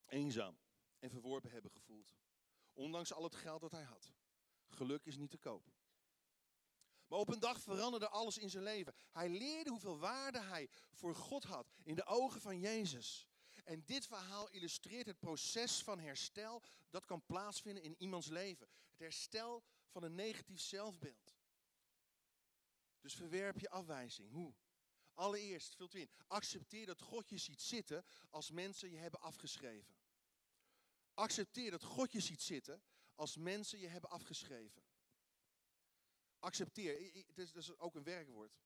eenzaam 0.07 0.59
en 0.99 1.11
verworpen 1.11 1.51
hebben 1.51 1.71
gevoeld. 1.71 2.15
Ondanks 2.73 3.13
al 3.13 3.23
het 3.23 3.35
geld 3.35 3.61
dat 3.61 3.71
hij 3.71 3.83
had. 3.83 4.13
Geluk 4.67 5.05
is 5.05 5.17
niet 5.17 5.31
te 5.31 5.39
koop. 5.39 5.73
Maar 7.07 7.19
op 7.19 7.29
een 7.29 7.41
dag 7.41 7.61
veranderde 7.61 8.09
alles 8.09 8.39
in 8.39 8.51
zijn 8.51 8.63
leven. 8.63 8.95
Hij 9.11 9.29
leerde 9.29 9.71
hoeveel 9.71 9.99
waarde 9.99 10.41
hij 10.41 10.69
voor 10.93 11.15
God 11.15 11.45
had 11.45 11.73
in 11.83 11.95
de 11.95 12.05
ogen 12.05 12.41
van 12.41 12.59
Jezus. 12.59 13.29
En 13.65 13.85
dit 13.85 14.07
verhaal 14.07 14.51
illustreert 14.51 15.07
het 15.07 15.19
proces 15.19 15.83
van 15.83 15.99
herstel 15.99 16.63
dat 16.91 17.05
kan 17.05 17.27
plaatsvinden 17.27 17.83
in 17.83 17.95
iemands 17.99 18.27
leven. 18.27 18.69
Het 18.91 18.99
herstel 18.99 19.65
van 19.89 20.03
een 20.03 20.15
negatief 20.15 20.61
zelfbeeld. 20.61 21.35
Dus 23.01 23.15
verwerp 23.15 23.59
je 23.59 23.71
afwijzing. 23.71 24.31
Hoe? 24.31 24.55
Allereerst, 25.15 25.77
vult 25.77 25.95
u 25.95 26.01
in, 26.01 26.11
accepteer 26.27 26.87
dat 26.87 27.01
God 27.01 27.29
je 27.29 27.39
ziet 27.39 27.63
zitten 27.63 28.05
als 28.31 28.51
mensen 28.51 28.91
je 28.91 28.97
hebben 28.97 29.21
afgeschreven. 29.21 29.97
Accepteer 31.15 31.71
dat 31.71 31.83
God 31.83 32.13
je 32.13 32.21
ziet 32.21 32.43
zitten 32.43 32.83
als 33.15 33.37
mensen 33.37 33.79
je 33.79 33.87
hebben 33.87 34.11
afgeschreven. 34.11 34.83
Accepteer, 36.39 37.25
het 37.27 37.39
is, 37.39 37.53
dat 37.53 37.63
is 37.63 37.79
ook 37.79 37.95
een 37.95 38.05
werkwoord. 38.05 38.59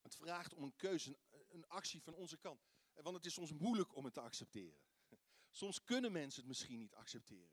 Het 0.00 0.14
vraagt 0.14 0.54
om 0.54 0.62
een 0.62 0.76
keuze, 0.76 1.18
een 1.48 1.68
actie 1.68 2.02
van 2.02 2.14
onze 2.14 2.36
kant. 2.36 2.64
Want 2.92 3.16
het 3.16 3.26
is 3.26 3.32
soms 3.32 3.52
moeilijk 3.52 3.94
om 3.94 4.04
het 4.04 4.14
te 4.14 4.20
accepteren. 4.20 4.80
Soms 5.50 5.84
kunnen 5.84 6.12
mensen 6.12 6.40
het 6.40 6.48
misschien 6.48 6.78
niet 6.78 6.94
accepteren. 6.94 7.52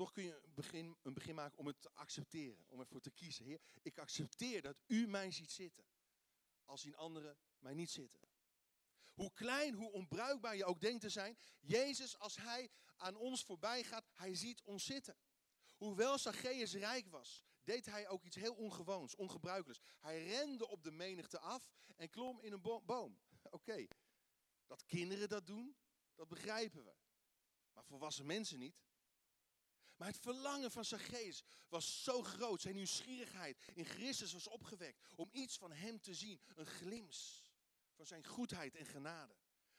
Toch 0.00 0.12
kun 0.12 0.24
je 0.24 0.40
een 0.42 0.54
begin, 0.54 0.96
een 1.02 1.14
begin 1.14 1.34
maken 1.34 1.58
om 1.58 1.66
het 1.66 1.80
te 1.80 1.90
accepteren, 1.94 2.64
om 2.68 2.80
ervoor 2.80 3.00
te 3.00 3.10
kiezen. 3.10 3.60
Ik 3.82 3.98
accepteer 3.98 4.62
dat 4.62 4.76
u 4.86 5.06
mij 5.06 5.30
ziet 5.30 5.50
zitten, 5.50 5.84
als 6.64 6.80
zien 6.80 6.96
anderen 6.96 7.38
mij 7.58 7.74
niet 7.74 7.90
zitten. 7.90 8.20
Hoe 9.12 9.32
klein, 9.32 9.74
hoe 9.74 9.90
onbruikbaar 9.90 10.56
je 10.56 10.64
ook 10.64 10.80
denkt 10.80 11.00
te 11.00 11.08
zijn, 11.08 11.38
Jezus, 11.60 12.18
als 12.18 12.36
hij 12.36 12.70
aan 12.96 13.16
ons 13.16 13.44
voorbij 13.44 13.84
gaat, 13.84 14.06
hij 14.14 14.34
ziet 14.34 14.62
ons 14.62 14.84
zitten. 14.84 15.16
Hoewel 15.76 16.18
Zacchaeus 16.18 16.74
rijk 16.74 17.08
was, 17.08 17.44
deed 17.62 17.86
hij 17.86 18.08
ook 18.08 18.24
iets 18.24 18.36
heel 18.36 18.54
ongewoons, 18.54 19.14
ongebruikelijks. 19.14 19.82
Hij 19.98 20.24
rende 20.24 20.68
op 20.68 20.82
de 20.82 20.92
menigte 20.92 21.38
af 21.38 21.68
en 21.96 22.10
klom 22.10 22.40
in 22.40 22.52
een 22.52 22.62
boom. 22.86 23.20
Oké, 23.50 23.86
dat 24.66 24.84
kinderen 24.86 25.28
dat 25.28 25.46
doen, 25.46 25.76
dat 26.14 26.28
begrijpen 26.28 26.84
we. 26.84 26.94
Maar 27.72 27.84
volwassen 27.84 28.26
mensen 28.26 28.58
niet. 28.58 28.76
Maar 30.00 30.08
het 30.08 30.18
verlangen 30.18 30.70
van 30.70 30.84
Zacchaeus 30.84 31.42
was 31.68 32.02
zo 32.02 32.22
groot. 32.22 32.60
Zijn 32.60 32.74
nieuwsgierigheid 32.74 33.58
in 33.74 33.84
Christus 33.84 34.32
was 34.32 34.48
opgewekt 34.48 35.14
om 35.16 35.28
iets 35.32 35.58
van 35.58 35.72
hem 35.72 36.00
te 36.00 36.14
zien. 36.14 36.40
Een 36.54 36.66
glimps 36.66 37.50
van 37.94 38.06
zijn 38.06 38.26
goedheid 38.26 38.74
en 38.74 38.86
genade. 38.86 39.34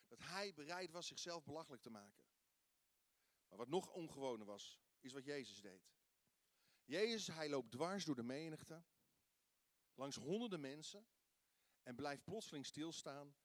Dat 0.07 0.19
hij 0.19 0.53
bereid 0.53 0.91
was 0.91 1.07
zichzelf 1.07 1.43
belachelijk 1.43 1.81
te 1.81 1.89
maken. 1.89 2.25
Maar 3.47 3.57
wat 3.57 3.67
nog 3.67 3.89
ongewoner 3.89 4.45
was, 4.45 4.79
is 4.99 5.13
wat 5.13 5.25
Jezus 5.25 5.61
deed. 5.61 5.91
Jezus, 6.85 7.27
hij 7.27 7.49
loopt 7.49 7.71
dwars 7.71 8.05
door 8.05 8.15
de 8.15 8.23
menigte, 8.23 8.83
langs 9.93 10.15
honderden 10.15 10.61
mensen 10.61 11.07
en 11.83 11.95
blijft 11.95 12.23
plotseling 12.23 12.65
stilstaan 12.65 13.35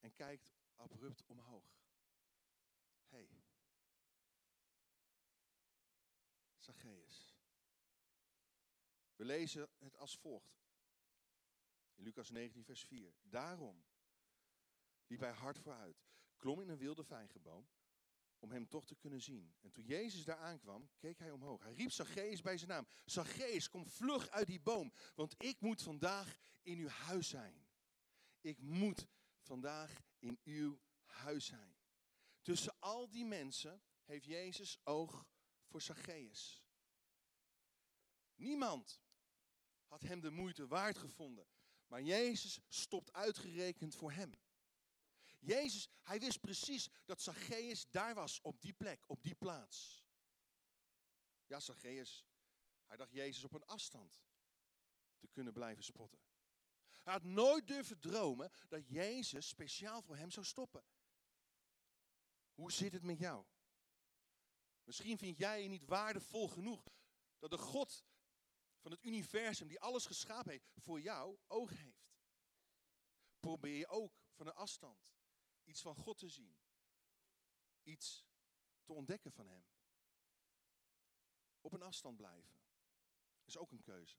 en 0.00 0.14
kijkt 0.14 0.52
abrupt 0.76 1.24
omhoog. 1.26 1.80
Hé, 3.08 3.16
hey. 3.16 3.42
Zacchaeus. 6.62 7.36
We 9.16 9.24
lezen 9.24 9.70
het 9.78 9.96
als 9.96 10.16
volgt. 10.16 10.60
In 11.94 12.04
Lucas 12.04 12.30
19, 12.30 12.64
vers 12.64 12.84
4. 12.84 13.14
Daarom 13.22 13.84
liep 15.06 15.20
hij 15.20 15.32
hard 15.32 15.58
vooruit, 15.58 16.04
klom 16.36 16.60
in 16.60 16.68
een 16.68 16.78
wilde 16.78 17.04
vijgenboom 17.04 17.68
om 18.38 18.50
hem 18.50 18.68
toch 18.68 18.86
te 18.86 18.94
kunnen 18.94 19.22
zien. 19.22 19.54
En 19.60 19.70
toen 19.70 19.84
Jezus 19.84 20.24
daar 20.24 20.38
aankwam, 20.38 20.90
keek 20.98 21.18
hij 21.18 21.30
omhoog. 21.30 21.62
Hij 21.62 21.72
riep 21.72 21.90
Zacchaeus 21.90 22.40
bij 22.40 22.58
zijn 22.58 22.70
naam. 22.70 22.86
Zacchaeus, 23.04 23.68
kom 23.68 23.86
vlug 23.86 24.28
uit 24.28 24.46
die 24.46 24.60
boom, 24.60 24.92
want 25.14 25.34
ik 25.38 25.60
moet 25.60 25.82
vandaag 25.82 26.36
in 26.62 26.78
uw 26.78 26.88
huis 26.88 27.28
zijn. 27.28 27.68
Ik 28.40 28.58
moet 28.58 29.06
vandaag 29.40 30.02
in 30.18 30.40
uw 30.44 30.80
huis 31.04 31.46
zijn. 31.46 31.76
Tussen 32.42 32.74
al 32.78 33.10
die 33.10 33.24
mensen 33.24 33.82
heeft 34.04 34.24
Jezus 34.24 34.78
oog 34.84 35.26
voor 35.72 35.82
Zacchaeus. 35.82 36.62
Niemand 38.34 39.00
had 39.86 40.02
hem 40.02 40.20
de 40.20 40.30
moeite 40.30 40.66
waard 40.66 40.98
gevonden, 40.98 41.46
maar 41.86 42.02
Jezus 42.02 42.60
stopt 42.68 43.12
uitgerekend 43.12 43.94
voor 43.94 44.12
hem. 44.12 44.34
Jezus, 45.38 45.88
hij 46.02 46.20
wist 46.20 46.40
precies 46.40 46.88
dat 47.04 47.22
Zacchaeus 47.22 47.86
daar 47.90 48.14
was, 48.14 48.40
op 48.40 48.60
die 48.60 48.72
plek, 48.72 49.04
op 49.06 49.22
die 49.22 49.34
plaats. 49.34 50.04
Ja, 51.46 51.60
Zacchaeus, 51.60 52.26
hij 52.86 52.96
dacht 52.96 53.12
Jezus 53.12 53.44
op 53.44 53.52
een 53.52 53.64
afstand 53.66 54.22
te 55.18 55.28
kunnen 55.28 55.52
blijven 55.52 55.84
spotten. 55.84 56.20
Hij 57.02 57.12
had 57.12 57.22
nooit 57.22 57.66
durven 57.66 57.98
dromen 57.98 58.50
dat 58.68 58.88
Jezus 58.88 59.48
speciaal 59.48 60.02
voor 60.02 60.16
hem 60.16 60.30
zou 60.30 60.46
stoppen. 60.46 60.84
Hoe 62.54 62.72
zit 62.72 62.92
het 62.92 63.02
met 63.02 63.18
jou? 63.18 63.44
Misschien 64.84 65.18
vind 65.18 65.36
jij 65.36 65.62
je 65.62 65.68
niet 65.68 65.84
waardevol 65.84 66.48
genoeg 66.48 66.92
dat 67.38 67.50
de 67.50 67.58
God 67.58 68.04
van 68.78 68.90
het 68.90 69.04
universum, 69.04 69.68
die 69.68 69.80
alles 69.80 70.06
geschapen 70.06 70.50
heeft, 70.50 70.70
voor 70.76 71.00
jou 71.00 71.38
oog 71.46 71.70
heeft. 71.70 72.10
Probeer 73.40 73.76
je 73.76 73.88
ook 73.88 74.20
van 74.32 74.46
een 74.46 74.54
afstand 74.54 75.12
iets 75.64 75.80
van 75.80 75.94
God 75.94 76.18
te 76.18 76.28
zien. 76.28 76.56
Iets 77.82 78.26
te 78.82 78.92
ontdekken 78.92 79.32
van 79.32 79.46
Hem. 79.46 79.64
Op 81.60 81.72
een 81.72 81.82
afstand 81.82 82.16
blijven. 82.16 82.54
Is 83.44 83.56
ook 83.56 83.72
een 83.72 83.82
keuze. 83.82 84.16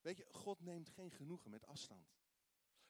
Weet 0.00 0.16
je, 0.16 0.26
God 0.30 0.60
neemt 0.60 0.88
geen 0.88 1.10
genoegen 1.10 1.50
met 1.50 1.66
afstand. 1.66 2.18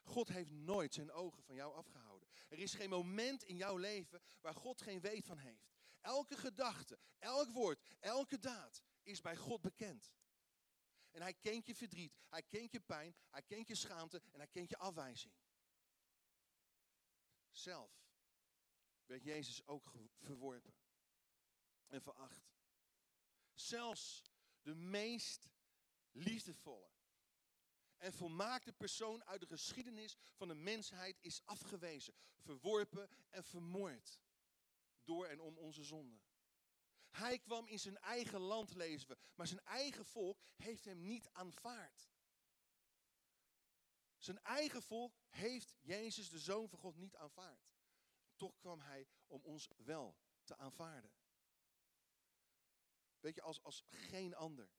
God 0.01 0.27
heeft 0.27 0.49
nooit 0.49 0.93
zijn 0.93 1.11
ogen 1.11 1.43
van 1.43 1.55
jou 1.55 1.75
afgehouden. 1.75 2.29
Er 2.49 2.59
is 2.59 2.73
geen 2.73 2.89
moment 2.89 3.43
in 3.43 3.55
jouw 3.55 3.77
leven 3.77 4.21
waar 4.41 4.55
God 4.55 4.81
geen 4.81 5.01
weet 5.01 5.25
van 5.25 5.37
heeft. 5.37 5.69
Elke 6.01 6.37
gedachte, 6.37 6.99
elk 7.19 7.49
woord, 7.49 7.79
elke 7.99 8.39
daad 8.39 8.83
is 9.03 9.21
bij 9.21 9.37
God 9.37 9.61
bekend. 9.61 10.13
En 11.11 11.21
hij 11.21 11.33
kent 11.33 11.65
je 11.65 11.75
verdriet, 11.75 12.17
hij 12.29 12.43
kent 12.43 12.71
je 12.71 12.79
pijn, 12.79 13.15
hij 13.29 13.41
kent 13.41 13.67
je 13.67 13.75
schaamte 13.75 14.21
en 14.31 14.39
hij 14.39 14.47
kent 14.47 14.69
je 14.69 14.77
afwijzing. 14.77 15.33
Zelf 17.49 18.05
werd 19.05 19.23
Jezus 19.23 19.67
ook 19.67 19.91
verworpen 20.19 20.73
en 21.87 22.01
veracht. 22.01 22.51
Zelfs 23.53 24.23
de 24.61 24.75
meest 24.75 25.49
liefdevolle 26.11 26.89
en 27.97 28.13
volmaakte 28.13 28.73
persoon 28.73 29.25
uit 29.25 29.39
de 29.39 29.47
geschiedenis 29.47 30.17
van 30.33 30.47
de 30.47 30.53
mensheid 30.55 31.17
is 31.21 31.45
afgewezen, 31.45 32.13
verworpen 32.37 33.09
en 33.29 33.43
vermoord 33.43 34.19
door 35.03 35.25
en 35.25 35.39
om 35.39 35.57
onze 35.57 35.83
zonde. 35.83 36.21
Hij 37.09 37.39
kwam 37.39 37.67
in 37.67 37.79
zijn 37.79 37.97
eigen 37.97 38.39
land, 38.39 38.73
lezen 38.73 39.07
we, 39.07 39.17
maar 39.35 39.47
zijn 39.47 39.59
eigen 39.59 40.05
volk 40.05 40.41
heeft 40.55 40.85
hem 40.85 41.03
niet 41.03 41.29
aanvaard. 41.31 42.09
Zijn 44.17 44.39
eigen 44.43 44.81
volk 44.81 45.15
heeft 45.29 45.75
Jezus, 45.79 46.29
de 46.29 46.39
Zoon 46.39 46.69
van 46.69 46.79
God, 46.79 46.95
niet 46.95 47.15
aanvaard. 47.15 47.73
Toch 48.35 48.57
kwam 48.57 48.79
hij 48.79 49.07
om 49.27 49.43
ons 49.43 49.69
wel 49.77 50.17
te 50.43 50.57
aanvaarden. 50.57 51.11
Weet 53.19 53.35
je, 53.35 53.41
als, 53.41 53.63
als 53.63 53.83
geen 53.89 54.35
ander 54.35 54.69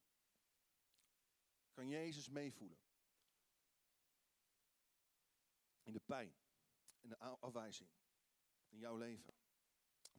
kan 1.72 1.88
Jezus 1.88 2.28
meevoelen. 2.28 2.78
In 5.82 5.92
de 5.92 6.00
pijn, 6.00 6.36
in 7.00 7.08
de 7.08 7.18
afwijzing, 7.18 7.90
in 8.68 8.78
jouw 8.78 8.96
leven. 8.96 9.34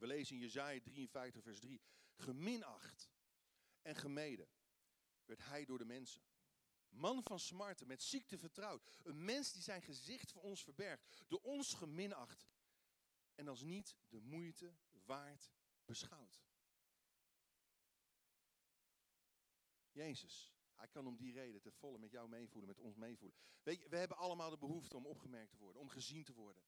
We 0.04 0.10
lezen 0.10 0.36
in 0.36 0.42
Jezaja 0.42 0.80
53, 0.80 1.44
vers 1.44 1.60
3. 1.60 1.82
Geminacht 2.16 3.12
en 3.82 3.96
gemeden 3.96 4.48
werd 5.26 5.46
hij 5.46 5.66
door 5.66 5.78
de 5.78 5.86
mensen. 5.86 6.22
Man 6.90 7.24
van 7.24 7.40
smarten, 7.40 7.88
met 7.88 8.04
ziekte 8.04 8.38
vertrouwd. 8.38 9.00
Een 9.04 9.26
mens 9.26 9.52
die 9.54 9.62
zijn 9.62 9.82
gezicht 9.82 10.32
voor 10.32 10.42
ons 10.42 10.64
verbergt. 10.64 11.24
Door 11.28 11.42
ons 11.42 11.74
geminacht. 11.74 12.48
En 13.36 13.48
als 13.48 13.62
niet 13.62 13.98
de 14.10 14.20
moeite 14.20 14.76
waard 15.06 15.52
beschouwd. 15.86 16.44
Jezus, 19.92 20.54
hij 20.74 20.88
kan 20.88 21.08
om 21.08 21.18
die 21.18 21.34
reden 21.34 21.62
te 21.62 21.72
volle 21.72 21.98
met 21.98 22.12
jou 22.12 22.30
meevoelen, 22.30 22.70
met 22.70 22.80
ons 22.80 22.96
meevoelen. 22.96 23.38
Weet 23.62 23.82
je, 23.82 23.90
we 23.90 23.98
hebben 23.98 24.18
allemaal 24.18 24.50
de 24.50 24.58
behoefte 24.58 24.98
om 24.98 25.06
opgemerkt 25.06 25.52
te 25.52 25.58
worden, 25.58 25.82
om 25.82 25.90
gezien 25.90 26.24
te 26.24 26.34
worden. 26.34 26.64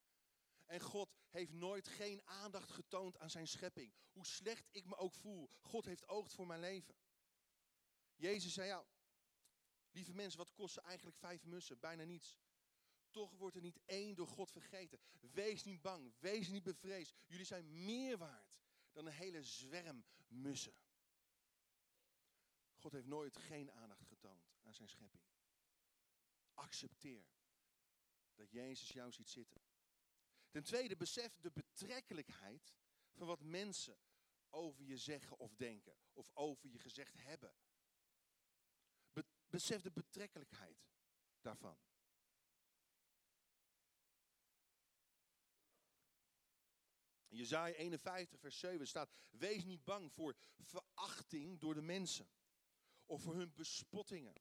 En 0.66 0.82
God 0.82 1.14
heeft 1.30 1.52
nooit 1.52 1.88
geen 1.88 2.22
aandacht 2.26 2.72
getoond 2.72 3.18
aan 3.18 3.30
zijn 3.30 3.48
schepping. 3.48 3.94
Hoe 4.12 4.26
slecht 4.26 4.68
ik 4.72 4.86
me 4.86 4.96
ook 4.96 5.14
voel, 5.14 5.50
God 5.62 5.86
heeft 5.86 6.08
oog 6.08 6.32
voor 6.32 6.48
mijn 6.48 6.60
leven. 6.60 6.96
Jezus 8.16 8.54
zei, 8.54 8.68
ja, 8.68 8.86
lieve 9.92 10.14
mensen, 10.14 10.40
wat 10.40 10.54
kosten 10.54 10.84
eigenlijk 10.84 11.18
vijf 11.18 11.46
mussen? 11.46 11.80
Bijna 11.80 12.04
niets. 12.04 12.38
Toch 13.10 13.32
wordt 13.38 13.56
er 13.56 13.62
niet 13.62 13.80
één 13.86 14.16
door 14.16 14.28
God 14.28 14.52
vergeten. 14.52 15.00
Wees 15.20 15.64
niet 15.64 15.82
bang, 15.82 16.14
wees 16.20 16.48
niet 16.48 16.64
bevreesd. 16.64 17.16
Jullie 17.26 17.46
zijn 17.46 17.86
meer 17.86 18.18
waard 18.18 18.56
dan 18.92 19.06
een 19.06 19.14
hele 19.14 19.44
zwerm 19.44 20.06
mussen. 20.28 20.74
God 22.76 22.92
heeft 22.92 23.08
nooit 23.08 23.38
geen 23.38 23.72
aandacht 23.72 24.06
getoond 24.08 24.52
aan 24.62 24.74
zijn 24.74 24.90
schepping. 24.90 25.24
Accepteer 26.54 27.26
dat 28.36 28.52
Jezus 28.52 28.90
jou 28.90 29.12
ziet 29.12 29.30
zitten. 29.30 29.62
Ten 30.56 30.64
tweede, 30.64 30.96
besef 30.96 31.40
de 31.40 31.52
betrekkelijkheid 31.52 32.74
van 33.12 33.28
wat 33.28 33.42
mensen 33.42 33.98
over 34.50 34.84
je 34.84 34.98
zeggen 34.98 35.38
of 35.38 35.56
denken. 35.56 35.98
Of 36.14 36.32
over 36.34 36.70
je 36.70 36.80
gezegd 36.80 37.14
hebben. 37.18 37.56
besef 39.48 39.82
de 39.82 39.92
betrekkelijkheid 39.92 40.88
daarvan. 41.42 41.78
In 47.28 47.38
Jezaja 47.38 47.76
51 47.76 48.40
vers 48.40 48.60
7 48.60 48.88
staat, 48.88 49.12
wees 49.30 49.64
niet 49.64 49.84
bang 49.84 50.14
voor 50.14 50.36
verachting 50.60 51.60
door 51.60 51.74
de 51.74 51.82
mensen. 51.82 52.30
Of 53.06 53.22
voor 53.22 53.36
hun 53.36 53.54
bespottingen. 53.54 54.36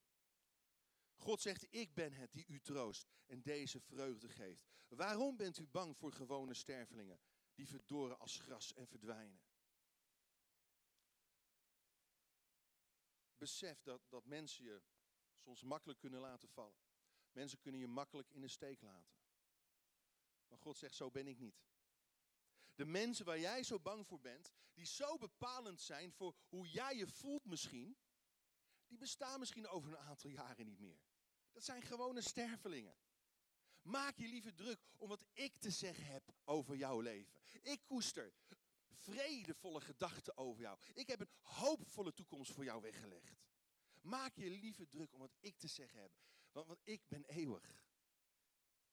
God 1.25 1.41
zegt, 1.41 1.67
ik 1.71 1.95
ben 1.95 2.13
het 2.13 2.33
die 2.33 2.47
u 2.47 2.61
troost 2.61 3.07
en 3.27 3.43
deze 3.43 3.81
vreugde 3.81 4.29
geeft. 4.29 4.65
Waarom 4.89 5.37
bent 5.37 5.59
u 5.59 5.67
bang 5.67 5.97
voor 5.97 6.13
gewone 6.13 6.55
stervelingen 6.55 7.21
die 7.55 7.69
verdoren 7.69 8.19
als 8.19 8.39
gras 8.39 8.73
en 8.75 8.87
verdwijnen? 8.87 9.43
Besef 13.37 13.83
dat, 13.83 14.03
dat 14.09 14.25
mensen 14.25 14.65
je 14.65 14.83
soms 15.35 15.63
makkelijk 15.63 15.99
kunnen 15.99 16.21
laten 16.21 16.49
vallen. 16.49 16.83
Mensen 17.33 17.61
kunnen 17.61 17.81
je 17.81 17.87
makkelijk 17.87 18.31
in 18.31 18.41
de 18.41 18.49
steek 18.49 18.81
laten. 18.81 19.15
Maar 20.49 20.59
God 20.59 20.77
zegt, 20.77 20.95
zo 20.95 21.11
ben 21.11 21.27
ik 21.27 21.39
niet. 21.39 21.63
De 22.75 22.85
mensen 22.85 23.25
waar 23.25 23.39
jij 23.39 23.63
zo 23.63 23.81
bang 23.81 24.07
voor 24.07 24.21
bent, 24.21 24.53
die 24.73 24.87
zo 24.87 25.19
bepalend 25.19 25.81
zijn 25.81 26.13
voor 26.13 26.37
hoe 26.49 26.69
jij 26.69 26.97
je 26.97 27.07
voelt 27.07 27.45
misschien, 27.45 27.97
die 28.87 28.99
bestaan 28.99 29.39
misschien 29.39 29.67
over 29.67 29.91
een 29.91 29.99
aantal 29.99 30.31
jaren 30.31 30.67
niet 30.67 30.79
meer. 30.79 31.03
Dat 31.55 31.65
zijn 31.65 31.83
gewone 31.83 32.21
stervelingen. 32.21 32.97
Maak 33.83 34.17
je 34.17 34.29
liever 34.29 34.55
druk 34.55 34.81
om 34.97 35.09
wat 35.09 35.25
ik 35.33 35.57
te 35.59 35.71
zeggen 35.71 36.07
heb 36.07 36.35
over 36.45 36.77
jouw 36.77 37.01
leven. 37.01 37.41
Ik 37.63 37.81
koester 37.87 38.33
vredevolle 38.91 39.81
gedachten 39.81 40.37
over 40.37 40.63
jou. 40.63 40.79
Ik 40.95 41.07
heb 41.07 41.21
een 41.21 41.31
hoopvolle 41.41 42.13
toekomst 42.13 42.53
voor 42.53 42.65
jou 42.65 42.83
weggelegd. 42.83 43.45
Maak 44.01 44.35
je 44.37 44.51
liever 44.51 44.89
druk 44.89 45.13
om 45.13 45.21
wat 45.21 45.37
ik 45.41 45.59
te 45.59 45.69
zeggen 45.69 46.01
heb. 46.01 46.13
Want, 46.53 46.67
want 46.67 46.81
ik 46.85 47.09
ben 47.09 47.25
eeuwig. 47.25 47.87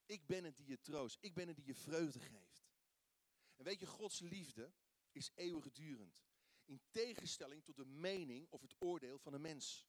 Ik 0.06 0.26
ben 0.26 0.44
het 0.44 0.58
die 0.58 0.68
je 0.68 0.80
troost. 0.80 1.18
Ik 1.20 1.34
ben 1.34 1.48
het 1.48 1.56
die 1.56 1.66
je 1.66 1.76
vreugde 1.76 2.20
geeft. 2.20 2.66
En 3.56 3.64
weet 3.64 3.80
je, 3.80 3.86
Gods 3.86 4.20
liefde 4.20 4.74
is 5.12 5.32
eeuwigdurend. 5.36 6.24
In 6.66 6.82
tegenstelling 6.90 7.64
tot 7.64 7.76
de 7.76 7.86
mening 7.86 8.48
of 8.50 8.62
het 8.62 8.76
oordeel 8.80 9.20
van 9.20 9.34
een 9.34 9.42
mens. 9.42 9.86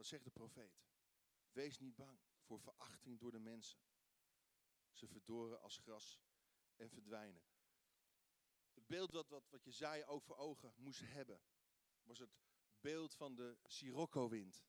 Wat 0.00 0.08
zegt 0.08 0.24
de 0.24 0.30
profeet? 0.30 0.82
Wees 1.52 1.78
niet 1.78 1.96
bang 1.96 2.18
voor 2.42 2.60
verachting 2.60 3.18
door 3.18 3.30
de 3.30 3.38
mensen. 3.38 3.80
Ze 4.92 5.06
verdoren 5.06 5.60
als 5.60 5.78
gras 5.78 6.20
en 6.76 6.90
verdwijnen. 6.90 7.42
Het 8.72 8.86
beeld 8.86 9.10
wat, 9.10 9.28
wat, 9.28 9.64
Jezaja 9.64 10.06
ook 10.06 10.24
voor 10.24 10.36
ogen 10.36 10.74
moest 10.76 11.00
hebben, 11.00 11.40
was 12.02 12.18
het 12.18 12.30
beeld 12.80 13.14
van 13.14 13.34
de 13.34 13.58
Sirocco-wind. 13.64 14.64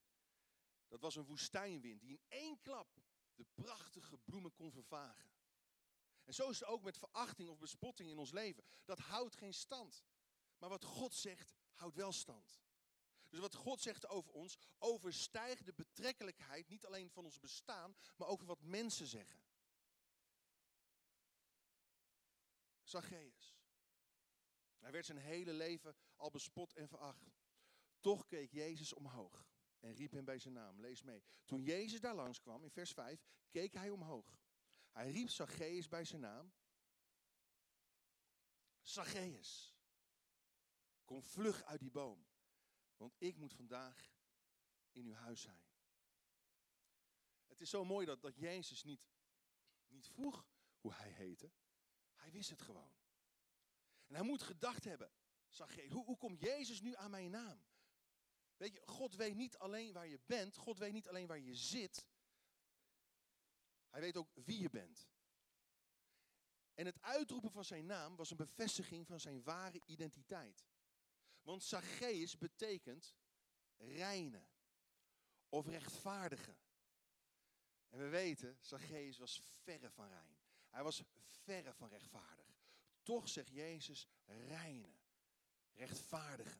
Dat 0.88 1.02
was 1.02 1.16
een 1.16 1.26
woestijnwind 1.26 2.02
die 2.02 2.12
in 2.12 2.24
één 2.28 2.60
klap 2.62 3.02
de 3.36 3.46
prachtige 3.54 4.18
bloemen 4.18 4.54
kon 4.54 4.72
vervagen. 4.72 5.32
En 6.24 6.34
zo 6.34 6.50
is 6.50 6.60
het 6.60 6.68
ook 6.68 6.84
met 6.84 6.98
verachting 6.98 7.50
of 7.50 7.58
bespotting 7.58 8.10
in 8.10 8.18
ons 8.18 8.32
leven. 8.32 8.64
Dat 8.86 9.00
houdt 9.00 9.36
geen 9.36 9.54
stand. 9.54 10.04
Maar 10.58 10.70
wat 10.70 10.86
God 10.86 11.14
zegt, 11.14 11.56
houdt 11.74 11.96
wel 11.96 12.12
stand. 12.12 12.62
Dus 13.32 13.40
wat 13.40 13.56
God 13.56 13.82
zegt 13.82 14.08
over 14.08 14.32
ons, 14.32 14.58
overstijgt 14.78 15.66
de 15.66 15.74
betrekkelijkheid 15.74 16.68
niet 16.68 16.86
alleen 16.86 17.10
van 17.10 17.26
ons 17.26 17.40
bestaan, 17.40 17.96
maar 18.18 18.28
ook 18.28 18.38
van 18.38 18.48
wat 18.48 18.62
mensen 18.62 19.08
zeggen. 19.08 19.42
Zacchaeus. 22.84 23.60
Hij 24.80 24.92
werd 24.92 25.06
zijn 25.06 25.18
hele 25.18 25.54
leven 25.54 25.96
al 26.16 26.30
bespot 26.30 26.74
en 26.74 26.88
veracht. 26.88 27.32
Toch 28.00 28.28
keek 28.28 28.52
Jezus 28.52 28.94
omhoog 28.94 29.50
en 29.80 29.94
riep 29.94 30.12
hem 30.12 30.26
bij 30.26 30.40
zijn 30.40 30.54
naam. 30.54 30.80
Lees 30.80 31.02
mee. 31.02 31.24
Toen 31.46 31.64
Jezus 31.64 32.00
daar 32.00 32.16
langs 32.16 32.40
kwam, 32.40 32.64
in 32.64 32.72
vers 32.72 32.92
5, 32.92 33.24
keek 33.50 33.74
hij 33.74 33.90
omhoog. 33.90 34.40
Hij 34.92 35.12
riep 35.12 35.30
Zacchaeus 35.30 35.88
bij 35.88 36.06
zijn 36.06 36.22
naam. 36.22 36.54
Zacchaeus, 38.82 39.76
kom 41.06 41.24
vlug 41.24 41.64
uit 41.64 41.80
die 41.80 41.92
boom. 41.92 42.31
Want 43.02 43.16
ik 43.18 43.38
moet 43.38 43.54
vandaag 43.54 44.12
in 44.92 45.06
uw 45.06 45.14
huis 45.14 45.42
zijn. 45.42 45.64
Het 47.48 47.62
is 47.62 47.70
zo 47.70 47.86
mooi 47.86 48.06
dat, 48.06 48.22
dat 48.22 48.36
Jezus 48.36 48.84
niet, 48.84 49.10
niet 49.88 50.08
vroeg 50.08 50.48
hoe 50.80 50.94
hij 50.94 51.12
heette. 51.12 51.52
Hij 52.14 52.32
wist 52.32 52.50
het 52.50 52.62
gewoon. 52.62 52.92
En 54.08 54.16
hij 54.16 54.24
moet 54.24 54.42
gedacht 54.42 54.84
hebben. 54.84 55.12
Je, 55.50 55.90
hoe, 55.90 56.06
hoe 56.06 56.18
komt 56.18 56.40
Jezus 56.40 56.82
nu 56.82 56.96
aan 56.96 57.12
mijn 57.12 57.32
naam? 57.32 57.64
Weet 58.58 58.74
je, 58.74 58.82
God 58.86 59.16
weet 59.16 59.36
niet 59.36 59.58
alleen 59.58 59.94
waar 59.94 60.08
je 60.08 60.20
bent. 60.26 60.58
God 60.58 60.78
weet 60.78 60.94
niet 60.94 61.08
alleen 61.08 61.28
waar 61.28 61.40
je 61.40 61.56
zit. 61.56 62.08
Hij 63.90 64.02
weet 64.02 64.18
ook 64.18 64.30
wie 64.34 64.60
je 64.60 64.70
bent. 64.70 65.10
En 66.74 66.86
het 66.86 67.02
uitroepen 67.02 67.52
van 67.52 67.66
zijn 67.66 67.86
naam 67.86 68.16
was 68.16 68.32
een 68.32 68.38
bevestiging 68.38 69.08
van 69.08 69.20
zijn 69.20 69.44
ware 69.44 69.82
identiteit. 69.86 70.71
Want 71.42 71.64
Zacchaeus 71.64 72.38
betekent 72.38 73.16
reine 73.78 74.44
of 75.50 75.68
rechtvaardige. 75.68 76.56
En 77.90 78.00
we 78.00 78.08
weten, 78.08 78.58
Zacchaeus 78.60 79.18
was 79.18 79.42
verre 79.64 79.92
van 79.92 80.08
rein. 80.08 80.38
Hij 80.70 80.84
was 80.84 81.04
verre 81.44 81.74
van 81.74 81.90
rechtvaardig. 81.90 82.60
Toch 83.04 83.30
zegt 83.30 83.50
Jezus 83.50 84.08
reine, 84.26 84.94
rechtvaardige. 85.74 86.60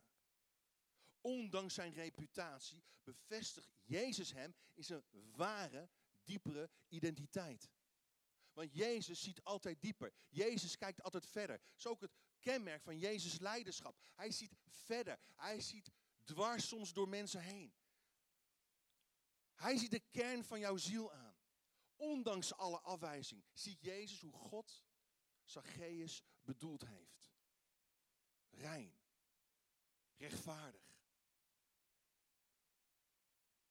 Ondanks 1.22 1.74
zijn 1.74 1.94
reputatie 1.94 2.84
bevestigt 3.04 3.70
Jezus 3.84 4.32
hem 4.32 4.56
in 4.74 4.84
zijn 4.84 5.04
ware, 5.32 5.90
diepere 6.24 6.70
identiteit. 6.88 7.70
Want 8.54 8.74
Jezus 8.74 9.22
ziet 9.22 9.44
altijd 9.44 9.82
dieper. 9.82 10.14
Jezus 10.30 10.78
kijkt 10.78 11.04
altijd 11.04 11.26
verder. 11.26 11.62
Zo 11.76 11.90
ook 11.90 12.02
het 12.02 12.16
kenmerk 12.40 12.84
van 12.84 12.98
Jezus 12.98 13.40
leiderschap. 13.40 13.98
Hij 14.14 14.32
ziet 14.32 14.56
verder. 14.68 15.20
Hij 15.36 15.62
ziet 15.62 15.92
dwars 16.24 16.68
soms 16.68 16.94
door 16.94 17.10
mensen 17.10 17.42
heen. 17.42 17.74
Hij 19.56 19.78
ziet 19.78 19.92
de 19.92 20.04
kern 20.12 20.44
van 20.44 20.60
jouw 20.60 20.78
ziel 20.78 21.12
aan. 21.12 21.36
Ondanks 21.96 22.54
alle 22.54 22.80
afwijzing 22.80 23.44
ziet 23.54 23.82
Jezus 23.82 24.22
hoe 24.22 24.34
God 24.34 24.84
Zacchaeus 25.44 26.24
bedoeld 26.42 26.86
heeft. 26.86 27.32
Rein. 28.50 28.96
Rechtvaardig. 30.18 30.92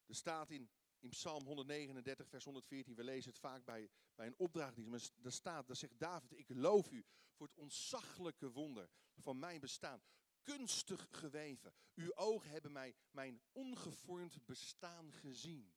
Er 0.07 0.15
staat 0.15 0.51
in, 0.51 0.71
in 1.01 1.09
Psalm 1.09 1.45
139, 1.45 2.29
vers 2.29 2.45
114, 2.45 2.95
we 2.95 3.05
lezen 3.05 3.31
het 3.31 3.41
vaak 3.41 3.65
bij, 3.65 3.91
bij 4.15 4.27
een 4.27 4.39
opdrachtdienst, 4.39 4.91
maar 4.91 5.23
daar 5.23 5.33
staat, 5.33 5.67
daar 5.67 5.77
zegt 5.77 5.99
David, 5.99 6.39
ik 6.39 6.49
loof 6.49 6.91
u 6.91 7.05
voor 7.33 7.47
het 7.47 7.57
ontzaglijke 7.57 8.51
wonder 8.51 8.91
van 9.17 9.39
mijn 9.39 9.61
bestaan. 9.61 10.03
Kunstig 10.43 11.09
geweven. 11.11 11.75
Uw 11.95 12.15
ogen 12.15 12.51
hebben 12.51 12.73
mij 12.73 12.95
mijn 13.11 13.41
ongevormd 13.53 14.45
bestaan 14.47 15.13
gezien. 15.13 15.75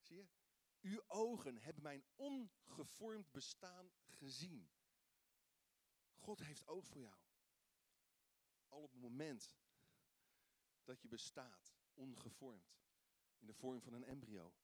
Zie 0.00 0.16
je? 0.16 0.28
Uw 0.80 1.02
ogen 1.06 1.58
hebben 1.58 1.82
mijn 1.82 2.04
ongevormd 2.14 3.30
bestaan 3.30 3.92
gezien. 4.04 4.70
God 6.14 6.38
heeft 6.38 6.66
oog 6.66 6.86
voor 6.86 7.00
jou. 7.00 7.18
Al 8.68 8.82
op 8.82 8.90
het 8.90 9.00
moment 9.00 9.56
dat 10.84 11.02
je 11.02 11.08
bestaat, 11.08 11.74
ongevormd, 11.94 12.74
in 13.44 13.50
de 13.50 13.58
vorm 13.58 13.80
van 13.80 13.92
een 13.92 14.04
embryo. 14.04 14.54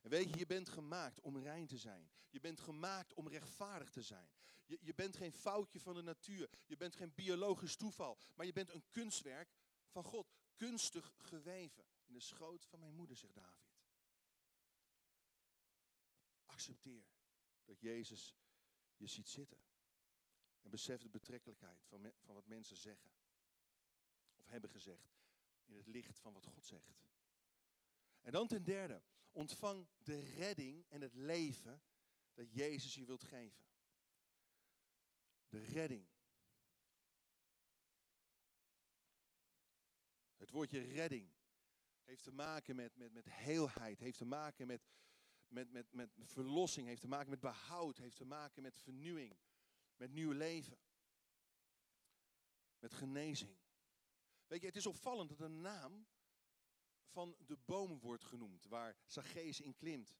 En 0.00 0.10
weet 0.10 0.30
je, 0.30 0.38
je 0.38 0.46
bent 0.46 0.68
gemaakt 0.68 1.20
om 1.20 1.38
rein 1.38 1.66
te 1.66 1.78
zijn. 1.78 2.10
Je 2.30 2.40
bent 2.40 2.60
gemaakt 2.60 3.14
om 3.14 3.28
rechtvaardig 3.28 3.90
te 3.90 4.02
zijn. 4.02 4.30
Je, 4.66 4.78
je 4.80 4.94
bent 4.94 5.16
geen 5.16 5.32
foutje 5.32 5.80
van 5.80 5.94
de 5.94 6.02
natuur. 6.02 6.50
Je 6.66 6.76
bent 6.76 6.94
geen 6.94 7.14
biologisch 7.14 7.76
toeval. 7.76 8.18
Maar 8.34 8.46
je 8.46 8.52
bent 8.52 8.70
een 8.70 8.84
kunstwerk 8.90 9.54
van 9.88 10.04
God. 10.04 10.32
Kunstig 10.56 11.14
geweven. 11.18 11.84
In 12.04 12.12
de 12.12 12.20
schoot 12.20 12.64
van 12.64 12.78
mijn 12.78 12.94
moeder, 12.94 13.16
zegt 13.16 13.34
David. 13.34 13.74
Accepteer 16.46 17.04
dat 17.64 17.80
Jezus 17.80 18.36
je 18.96 19.06
ziet 19.06 19.28
zitten. 19.28 19.58
En 20.60 20.70
besef 20.70 21.02
de 21.02 21.08
betrekkelijkheid 21.08 21.84
van, 21.84 22.12
van 22.18 22.34
wat 22.34 22.46
mensen 22.46 22.76
zeggen. 22.76 23.10
Of 24.36 24.46
hebben 24.46 24.70
gezegd. 24.70 25.18
In 25.64 25.76
het 25.76 25.86
licht 25.86 26.18
van 26.18 26.32
wat 26.32 26.46
God 26.46 26.64
zegt. 26.64 27.00
En 28.30 28.36
dan 28.36 28.46
ten 28.46 28.64
derde, 28.64 29.02
ontvang 29.32 29.88
de 30.02 30.20
redding 30.20 30.84
en 30.88 31.00
het 31.00 31.14
leven 31.14 31.82
dat 32.34 32.52
Jezus 32.52 32.94
je 32.94 33.04
wilt 33.04 33.24
geven. 33.24 33.64
De 35.48 35.58
redding. 35.58 36.06
Het 40.36 40.50
woordje 40.50 40.80
redding 40.80 41.32
heeft 42.04 42.22
te 42.22 42.32
maken 42.32 42.76
met, 42.76 42.96
met, 42.96 43.12
met 43.12 43.30
heelheid, 43.30 43.98
heeft 43.98 44.18
te 44.18 44.24
maken 44.24 44.66
met, 44.66 44.82
met, 45.48 45.70
met, 45.70 45.92
met 45.92 46.10
verlossing, 46.22 46.86
heeft 46.86 47.00
te 47.00 47.08
maken 47.08 47.30
met 47.30 47.40
behoud, 47.40 47.98
heeft 47.98 48.16
te 48.16 48.24
maken 48.24 48.62
met 48.62 48.76
vernieuwing, 48.76 49.36
met 49.96 50.12
nieuw 50.12 50.32
leven, 50.32 50.78
met 52.78 52.94
genezing. 52.94 53.58
Weet 54.46 54.60
je, 54.60 54.66
het 54.66 54.76
is 54.76 54.86
opvallend 54.86 55.28
dat 55.28 55.38
de 55.38 55.48
naam 55.48 56.06
van 57.10 57.36
de 57.46 57.56
boom 57.64 58.00
wordt 58.00 58.24
genoemd, 58.24 58.66
waar 58.66 58.96
Zacchaeus 59.06 59.60
in 59.60 59.74
klimt. 59.74 60.16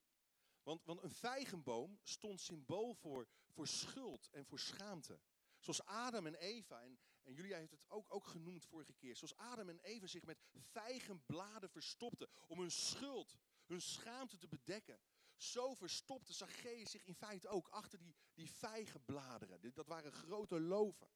Want, 0.62 0.84
want 0.84 1.02
een 1.02 1.10
vijgenboom 1.10 1.98
stond 2.02 2.40
symbool 2.40 2.94
voor, 2.94 3.28
voor 3.48 3.66
schuld 3.66 4.28
en 4.30 4.46
voor 4.46 4.58
schaamte. 4.58 5.20
Zoals 5.58 5.84
Adam 5.84 6.26
en 6.26 6.34
Eva, 6.34 6.82
en, 6.82 6.98
en 7.22 7.32
Julia 7.32 7.56
heeft 7.56 7.70
het 7.70 7.88
ook, 7.88 8.14
ook 8.14 8.26
genoemd 8.26 8.64
vorige 8.64 8.92
keer. 8.92 9.16
Zoals 9.16 9.36
Adam 9.36 9.68
en 9.68 9.80
Eva 9.80 10.06
zich 10.06 10.24
met 10.24 10.42
vijgenbladen 10.52 11.70
verstopten 11.70 12.28
om 12.46 12.58
hun 12.58 12.70
schuld, 12.70 13.38
hun 13.66 13.80
schaamte 13.80 14.36
te 14.36 14.48
bedekken. 14.48 15.00
Zo 15.36 15.74
verstopte 15.74 16.32
Zacchaeus 16.32 16.90
zich 16.90 17.04
in 17.04 17.14
feite 17.14 17.48
ook 17.48 17.68
achter 17.68 17.98
die, 17.98 18.16
die 18.34 18.50
vijgenbladeren. 18.50 19.74
Dat 19.74 19.86
waren 19.86 20.12
grote 20.12 20.60
loven. 20.60 21.10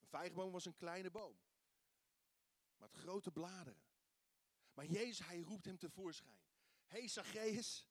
Een 0.00 0.08
vijgenboom 0.08 0.52
was 0.52 0.64
een 0.64 0.76
kleine 0.76 1.10
boom. 1.10 1.38
Maar 2.76 2.88
het 2.88 2.98
grote 2.98 3.30
bladeren. 3.30 3.85
Maar 4.76 4.86
Jezus, 4.86 5.26
hij 5.26 5.40
roept 5.40 5.64
hem 5.64 5.78
tevoorschijn. 5.78 6.38
Hé 6.86 6.98
hey 6.98 7.08
Zacchaeus, 7.08 7.88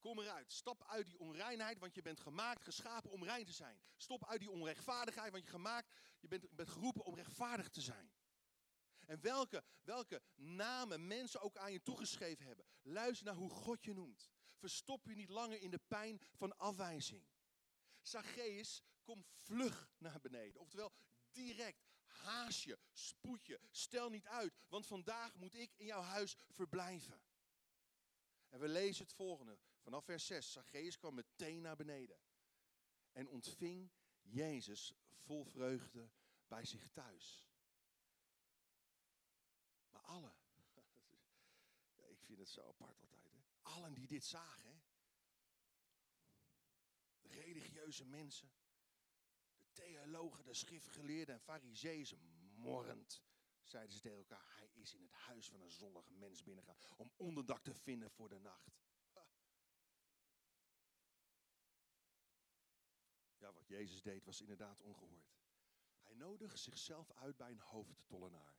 kom 0.00 0.18
eruit. 0.18 0.52
Stap 0.52 0.84
uit 0.84 1.06
die 1.06 1.18
onreinheid, 1.18 1.78
want 1.78 1.94
je 1.94 2.02
bent 2.02 2.20
gemaakt, 2.20 2.62
geschapen 2.62 3.10
om 3.10 3.24
rein 3.24 3.44
te 3.44 3.52
zijn. 3.52 3.80
Stop 3.96 4.26
uit 4.26 4.40
die 4.40 4.50
onrechtvaardigheid, 4.50 5.32
want 5.32 5.44
je, 5.44 5.50
gemaakt, 5.50 5.92
je 6.20 6.28
bent, 6.28 6.46
geroepen 6.56 7.04
om 7.04 7.14
rechtvaardig 7.14 7.68
te 7.68 7.80
zijn. 7.80 8.12
En 9.06 9.20
welke, 9.20 9.64
welke 9.82 10.22
namen 10.34 11.06
mensen 11.06 11.40
ook 11.40 11.56
aan 11.56 11.72
je 11.72 11.82
toegeschreven 11.82 12.46
hebben. 12.46 12.66
Luister 12.82 13.26
naar 13.26 13.34
hoe 13.34 13.50
God 13.50 13.84
je 13.84 13.94
noemt. 13.94 14.30
Verstop 14.56 15.06
je 15.06 15.14
niet 15.14 15.28
langer 15.28 15.60
in 15.60 15.70
de 15.70 15.80
pijn 15.88 16.20
van 16.34 16.56
afwijzing. 16.56 17.26
Zacchaeus, 18.00 18.82
kom 19.02 19.26
vlug 19.36 19.90
naar 19.98 20.20
beneden. 20.20 20.60
Oftewel, 20.60 20.92
direct. 21.32 21.88
Haast 22.18 22.62
je, 22.62 22.78
spoed 22.92 23.46
je, 23.46 23.60
stel 23.70 24.10
niet 24.10 24.26
uit, 24.26 24.52
want 24.68 24.86
vandaag 24.86 25.34
moet 25.34 25.54
ik 25.54 25.74
in 25.76 25.86
jouw 25.86 26.02
huis 26.02 26.36
verblijven. 26.50 27.20
En 28.48 28.60
we 28.60 28.68
lezen 28.68 29.04
het 29.04 29.14
volgende, 29.14 29.58
vanaf 29.78 30.04
vers 30.04 30.26
6. 30.26 30.52
Zacchaeus 30.52 30.98
kwam 30.98 31.14
meteen 31.14 31.60
naar 31.60 31.76
beneden 31.76 32.20
en 33.12 33.28
ontving 33.28 33.90
Jezus 34.22 34.92
vol 35.14 35.44
vreugde 35.44 36.10
bij 36.46 36.64
zich 36.64 36.88
thuis. 36.92 37.46
Maar 39.90 40.02
alle, 40.02 40.34
ik 42.14 42.20
vind 42.20 42.38
het 42.38 42.48
zo 42.48 42.68
apart 42.68 43.00
altijd, 43.00 43.32
hè? 43.32 43.38
allen 43.62 43.94
die 43.94 44.06
dit 44.06 44.24
zagen, 44.24 44.70
hè? 44.70 44.76
religieuze 47.22 48.04
mensen, 48.04 48.50
theologen, 49.78 50.44
de 50.44 50.54
schriftgeleerden 50.54 51.34
en 51.34 51.40
fariseeën 51.40 52.18
morrend 52.54 53.22
zeiden 53.62 53.94
ze 53.94 54.00
tegen 54.00 54.18
elkaar, 54.18 54.56
hij 54.56 54.70
is 54.74 54.94
in 54.94 55.02
het 55.02 55.12
huis 55.12 55.48
van 55.48 55.60
een 55.60 55.70
zondige 55.70 56.12
mens 56.12 56.42
binnengegaan 56.42 56.98
om 56.98 57.12
onderdak 57.16 57.62
te 57.62 57.74
vinden 57.74 58.10
voor 58.10 58.28
de 58.28 58.38
nacht. 58.38 58.86
Ja, 63.36 63.52
wat 63.52 63.68
Jezus 63.68 64.02
deed 64.02 64.24
was 64.24 64.40
inderdaad 64.40 64.80
ongehoord. 64.80 65.36
Hij 66.02 66.14
nodigde 66.14 66.56
zichzelf 66.56 67.10
uit 67.12 67.36
bij 67.36 67.50
een 67.50 67.60
hoofdtollenaar. 67.60 68.56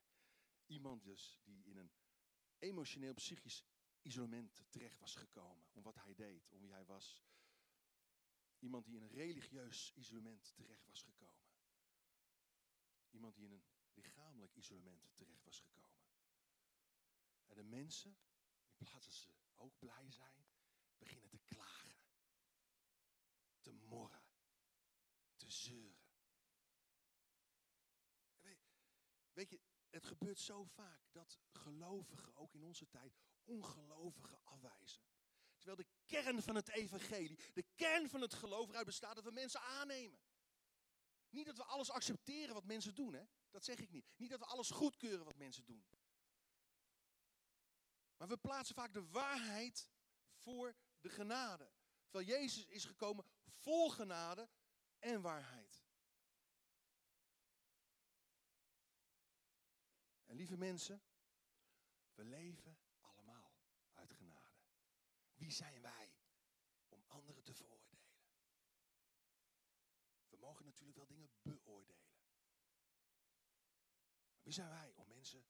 Iemand 0.66 1.04
dus 1.04 1.40
die 1.44 1.66
in 1.66 1.78
een 1.78 1.92
emotioneel 2.58 3.14
psychisch 3.14 3.64
isolement 4.02 4.64
terecht 4.70 5.00
was 5.00 5.16
gekomen. 5.16 5.68
Om 5.72 5.84
wat 5.84 5.96
hij 5.96 6.16
deed, 6.16 6.50
om 6.50 6.60
wie 6.60 6.72
hij 6.72 6.86
was. 6.86 7.22
Iemand 8.60 8.86
die 8.86 8.96
in 8.96 9.02
een 9.02 9.10
religieus 9.10 9.94
isolement 9.96 10.56
terecht 10.56 10.86
was 10.86 11.02
gekomen. 11.02 11.50
Iemand 13.10 13.36
die 13.36 13.46
in 13.46 13.52
een 13.52 13.66
lichamelijk 13.94 14.56
isolement 14.56 15.16
terecht 15.16 15.44
was 15.44 15.60
gekomen. 15.60 16.00
En 17.46 17.56
de 17.56 17.64
mensen, 17.64 18.18
in 18.78 18.86
plaats 18.86 19.06
dat 19.06 19.14
ze 19.14 19.34
ook 19.56 19.80
blij 19.80 20.12
zijn, 20.12 20.46
beginnen 20.98 21.30
te 21.30 21.40
klagen. 21.40 21.96
Te 23.62 23.72
morren. 23.72 24.24
Te 25.36 25.52
zeuren. 25.52 26.08
Weet, 28.42 28.68
weet 29.34 29.50
je, 29.50 29.60
het 29.90 30.06
gebeurt 30.06 30.40
zo 30.40 30.64
vaak 30.64 31.02
dat 31.12 31.40
gelovigen, 31.52 32.36
ook 32.36 32.54
in 32.54 32.64
onze 32.64 32.90
tijd, 32.90 33.18
ongelovigen 33.44 34.44
afwijzen. 34.44 35.04
Terwijl 35.70 35.90
de 35.90 36.06
kern 36.16 36.42
van 36.42 36.56
het 36.56 36.70
evangelie, 36.70 37.40
de 37.54 37.66
kern 37.76 38.10
van 38.10 38.22
het 38.22 38.34
geloof 38.34 38.70
eruit 38.70 38.86
bestaat 38.86 39.16
dat 39.16 39.24
we 39.24 39.32
mensen 39.32 39.62
aannemen. 39.62 40.20
Niet 41.30 41.46
dat 41.46 41.58
we 41.58 41.64
alles 41.64 41.92
accepteren 41.92 42.54
wat 42.54 42.66
mensen 42.66 42.96
doen, 42.96 43.14
hè? 43.14 43.24
dat 43.50 43.64
zeg 43.64 43.80
ik 43.80 43.90
niet. 43.90 44.06
Niet 44.16 44.30
dat 44.30 44.40
we 44.40 44.46
alles 44.46 44.70
goedkeuren 44.70 45.26
wat 45.26 45.36
mensen 45.36 45.66
doen. 45.66 45.86
Maar 48.18 48.28
we 48.28 48.38
plaatsen 48.38 48.76
vaak 48.76 48.94
de 48.94 49.08
waarheid 49.10 49.90
voor 50.36 50.76
de 51.00 51.10
genade. 51.10 51.72
Terwijl 52.10 52.40
Jezus 52.40 52.66
is 52.66 52.86
gekomen 52.86 53.26
vol 53.44 53.90
genade 53.90 54.50
en 55.00 55.22
waarheid. 55.22 55.84
En 60.26 60.36
lieve 60.36 60.58
mensen, 60.58 61.04
we 62.14 62.24
leven 62.24 62.78
wie 65.50 65.58
zijn 65.58 65.82
wij 65.82 66.16
om 66.90 67.04
anderen 67.08 67.44
te 67.44 67.54
veroordelen? 67.54 68.00
We 70.30 70.38
mogen 70.38 70.66
natuurlijk 70.66 70.98
wel 70.98 71.08
dingen 71.08 71.30
beoordelen. 71.42 72.08
Maar 74.32 74.44
wie 74.44 74.54
zijn 74.54 74.70
wij 74.70 74.94
om 74.96 75.08
mensen 75.08 75.48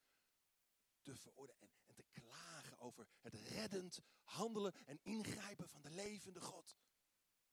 te 1.02 1.16
veroordelen 1.16 1.62
en, 1.62 1.72
en 1.86 1.96
te 1.96 2.04
klagen 2.12 2.80
over 2.80 3.08
het 3.20 3.34
reddend 3.34 4.00
handelen 4.24 4.74
en 4.86 5.00
ingrijpen 5.04 5.70
van 5.70 5.82
de 5.82 5.90
levende 5.90 6.42
God? 6.42 6.78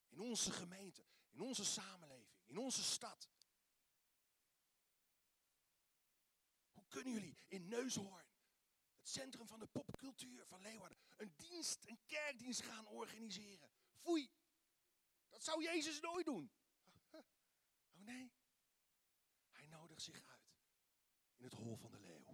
In 0.09 0.21
onze 0.21 0.53
gemeente, 0.53 1.05
in 1.31 1.41
onze 1.41 1.65
samenleving, 1.65 2.41
in 2.45 2.59
onze 2.59 2.83
stad. 2.83 3.31
Hoe 6.73 6.87
kunnen 6.89 7.13
jullie 7.13 7.37
in 7.47 7.69
Neushoorn 7.69 8.26
centrum 9.07 9.47
van 9.47 9.59
de 9.59 9.67
popcultuur 9.67 10.47
van 10.47 10.61
Leeuwarden, 10.61 10.99
een 11.17 11.35
dienst, 11.37 11.87
een 11.87 11.99
kerkdienst 12.07 12.63
gaan 12.63 12.87
organiseren. 12.87 13.71
Foei. 13.93 14.31
Dat 15.29 15.43
zou 15.43 15.63
Jezus 15.63 16.01
nooit 16.01 16.25
doen. 16.25 16.51
Oh 17.11 17.27
nee. 17.93 18.33
Hij 19.51 19.67
nodigt 19.67 20.03
zich 20.03 20.23
uit 20.25 20.37
in 21.37 21.45
het 21.45 21.55
hol 21.55 21.77
van 21.77 21.91
de 21.91 22.01
leeuw. 22.01 22.25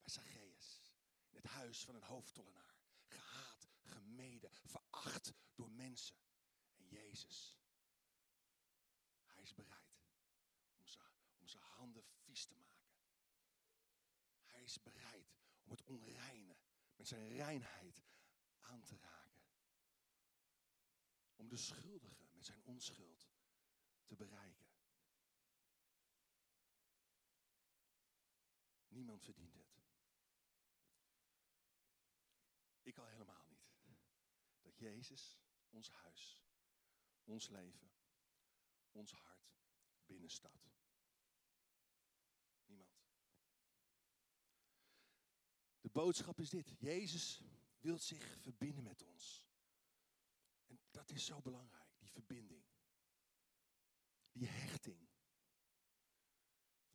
Bij 0.00 0.10
Zacchaeus. 0.10 0.92
In 1.30 1.36
het 1.36 1.46
huis 1.46 1.84
van 1.84 1.94
een 1.94 2.02
hoofdtollenaar. 2.02 2.74
Gehaat, 3.06 3.68
gemeden, 3.82 4.50
veracht 4.52 5.32
door 5.54 5.70
mensen. 5.70 6.16
En 6.76 6.86
Jezus. 6.88 7.58
Hij 9.24 9.42
is 9.42 9.54
bereid 9.54 10.08
om 10.76 10.86
zijn, 10.86 11.18
om 11.38 11.48
zijn 11.48 11.62
handen 11.62 12.04
vies 12.04 12.44
te 12.44 12.54
maken. 12.54 12.92
Hij 14.44 14.62
is 14.62 14.82
bereid 14.82 15.33
om 15.64 15.70
het 15.70 15.82
onreine 15.82 16.56
met 16.96 17.08
zijn 17.08 17.28
reinheid 17.28 18.04
aan 18.60 18.82
te 18.82 18.96
raken. 18.96 19.42
Om 21.36 21.48
de 21.48 21.56
schuldige 21.56 22.28
met 22.32 22.44
zijn 22.44 22.62
onschuld 22.64 23.28
te 24.04 24.16
bereiken. 24.16 24.66
Niemand 28.88 29.22
verdient 29.22 29.54
het. 29.54 29.82
Ik 32.82 32.98
al 32.98 33.06
helemaal 33.06 33.46
niet. 33.46 33.72
Dat 34.60 34.78
Jezus 34.78 35.38
ons 35.70 35.90
huis, 35.90 36.44
ons 37.24 37.48
leven, 37.48 37.92
ons 38.92 39.12
hart 39.12 39.56
binnenstaat. 40.06 40.83
Boodschap 45.94 46.40
is 46.40 46.50
dit. 46.50 46.74
Jezus 46.78 47.40
wil 47.80 47.98
zich 47.98 48.38
verbinden 48.40 48.84
met 48.84 49.02
ons. 49.02 49.46
dat 50.90 51.10
is 51.10 51.24
zo 51.24 51.40
belangrijk, 51.40 51.98
die 51.98 52.10
verbinding. 52.10 52.64
Die 54.32 54.46
hechting. 54.46 55.08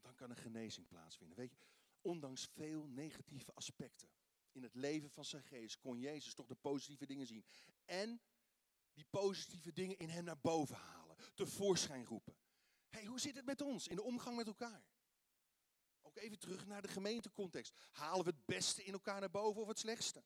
Dan 0.01 0.15
kan 0.15 0.29
een 0.29 0.35
genezing 0.35 0.87
plaatsvinden. 0.87 1.37
Weet 1.37 1.51
je, 1.51 1.57
ondanks 2.01 2.45
veel 2.45 2.87
negatieve 2.87 3.53
aspecten 3.53 4.09
in 4.51 4.63
het 4.63 4.75
leven 4.75 5.09
van 5.09 5.25
zijn 5.25 5.43
geest, 5.43 5.79
kon 5.79 5.99
Jezus 5.99 6.33
toch 6.33 6.47
de 6.47 6.55
positieve 6.55 7.05
dingen 7.05 7.27
zien. 7.27 7.45
En 7.85 8.21
die 8.93 9.05
positieve 9.09 9.73
dingen 9.73 9.97
in 9.97 10.09
hem 10.09 10.23
naar 10.23 10.39
boven 10.39 10.75
halen, 10.75 11.15
tevoorschijn 11.33 12.05
roepen. 12.05 12.35
hey, 12.89 13.05
hoe 13.05 13.19
zit 13.19 13.35
het 13.35 13.45
met 13.45 13.61
ons 13.61 13.87
in 13.87 13.95
de 13.95 14.03
omgang 14.03 14.35
met 14.35 14.47
elkaar? 14.47 14.87
Ook 16.09 16.17
even 16.17 16.39
terug 16.39 16.65
naar 16.65 16.81
de 16.81 16.87
gemeentecontext. 16.87 17.73
Halen 17.91 18.25
we 18.25 18.31
het 18.31 18.45
beste 18.45 18.83
in 18.83 18.93
elkaar 18.93 19.19
naar 19.19 19.29
boven 19.29 19.61
of 19.61 19.67
het 19.67 19.79
slechtste? 19.79 20.23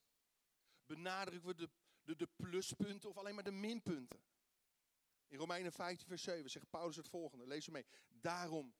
Benadrukken 0.85 1.49
we 1.49 1.55
de, 1.55 1.69
de, 2.03 2.15
de 2.15 2.27
pluspunten 2.35 3.09
of 3.09 3.17
alleen 3.17 3.35
maar 3.35 3.43
de 3.43 3.51
minpunten? 3.51 4.23
In 5.27 5.37
Romeinen 5.37 5.71
15, 5.71 6.07
vers 6.07 6.23
7 6.23 6.49
zegt 6.49 6.69
Paulus 6.69 6.95
het 6.95 7.07
volgende. 7.07 7.47
Lees 7.47 7.65
hem 7.65 7.73
mee. 7.73 7.85
Daarom, 8.09 8.75